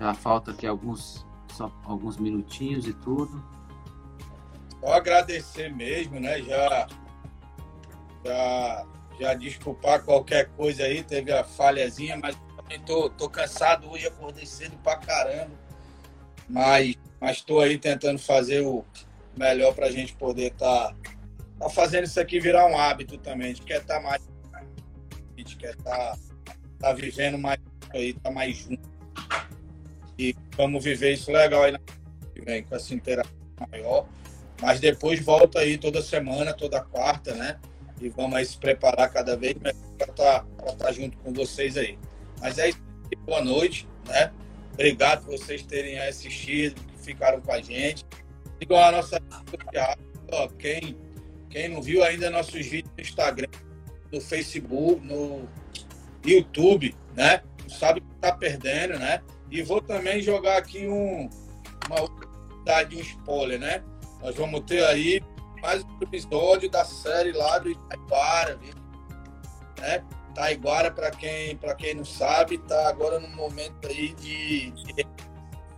[0.00, 3.42] Já falta aqui alguns, só alguns minutinhos e tudo.
[4.80, 6.42] Só agradecer mesmo, né?
[6.42, 6.88] Já,
[8.24, 8.86] já,
[9.20, 14.44] já desculpar qualquer coisa aí, teve a falhazinha, mas também tô, tô cansado hoje, acordei
[14.44, 15.52] cedo pra caramba.
[16.48, 18.84] Mas, mas tô aí tentando fazer o
[19.36, 20.96] melhor pra gente poder estar tá,
[21.58, 23.46] tá fazendo isso aqui virar um hábito também.
[23.46, 24.22] A gente quer estar tá mais.
[24.54, 27.58] A gente quer estar tá, tá vivendo mais
[27.90, 28.88] aí, tá mais junto.
[30.18, 31.80] E vamos viver isso legal aí na
[32.44, 33.32] vem, com essa interação
[33.70, 34.06] maior.
[34.60, 37.58] Mas depois volta aí toda semana, toda quarta, né?
[38.00, 41.76] E vamos aí se preparar cada vez mais para estar tá, tá junto com vocês
[41.76, 41.98] aí.
[42.40, 42.80] Mas é isso.
[43.24, 44.32] Boa noite, né?
[44.72, 48.04] Obrigado por vocês terem assistido, que ficaram com a gente.
[48.58, 49.18] Sigam a nossa.
[50.58, 50.96] Quem,
[51.56, 53.48] quem não viu ainda nossos vídeos no Instagram,
[54.12, 55.48] no Facebook, no
[56.22, 57.40] YouTube, né?
[57.62, 59.22] Não sabe que está perdendo, né?
[59.50, 61.30] E vou também jogar aqui um,
[61.86, 63.82] uma oportunidade, um spoiler, né?
[64.22, 65.22] Nós vamos ter aí
[65.62, 68.74] mais um episódio da série lá do Itaipara, viu?
[69.80, 70.04] Né?
[70.34, 75.06] Taiguara, para quem, quem não sabe, está agora num momento aí de, de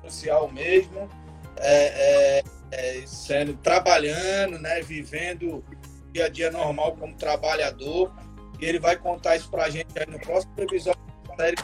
[0.02, 1.08] social mesmo,
[1.56, 5.64] é, é, é, sendo trabalhando, né, vivendo o
[6.12, 8.12] dia a dia normal como trabalhador.
[8.60, 11.56] E ele vai contar isso para a gente no próximo episódio da série.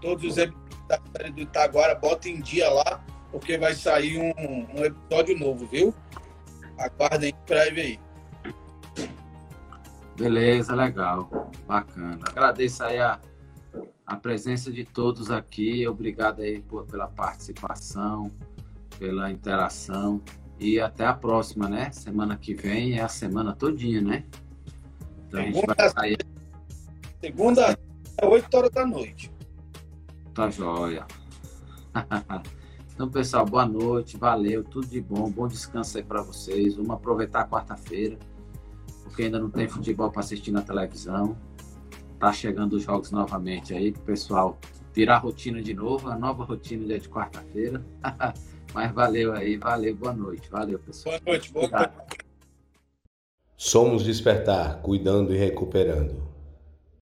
[0.00, 4.78] Todos os episódios da série do Itaguara, bota em dia lá, porque vai sair um,
[4.78, 5.94] um episódio novo, viu?
[6.78, 8.00] Aguardem em breve aí.
[10.16, 11.50] Beleza, legal.
[11.66, 12.18] Bacana.
[12.22, 13.18] Agradeço aí a,
[14.06, 15.86] a presença de todos aqui.
[15.86, 18.30] Obrigado aí por, pela participação,
[19.00, 20.20] pela interação.
[20.58, 21.90] E até a próxima, né?
[21.90, 24.24] Semana que vem é a semana todinha, né?
[25.26, 26.18] Então segunda, a gente vai sair.
[27.18, 27.78] Segunda,
[28.20, 29.32] às 8 horas da noite.
[30.34, 31.06] Tá jóia.
[32.92, 36.74] Então, pessoal, boa noite, valeu, tudo de bom, bom descanso aí para vocês.
[36.74, 38.18] Vamos aproveitar a quarta-feira,
[39.02, 41.34] porque ainda não tem futebol para assistir na televisão.
[42.18, 44.58] Tá chegando os jogos novamente aí, pessoal
[44.92, 47.82] tirar a rotina de novo, a nova rotina dia de quarta-feira.
[48.72, 51.18] Mas valeu aí, valeu, boa noite, valeu, pessoal.
[51.20, 51.92] Boa noite, boa noite.
[53.56, 56.29] Somos Despertar, cuidando e recuperando.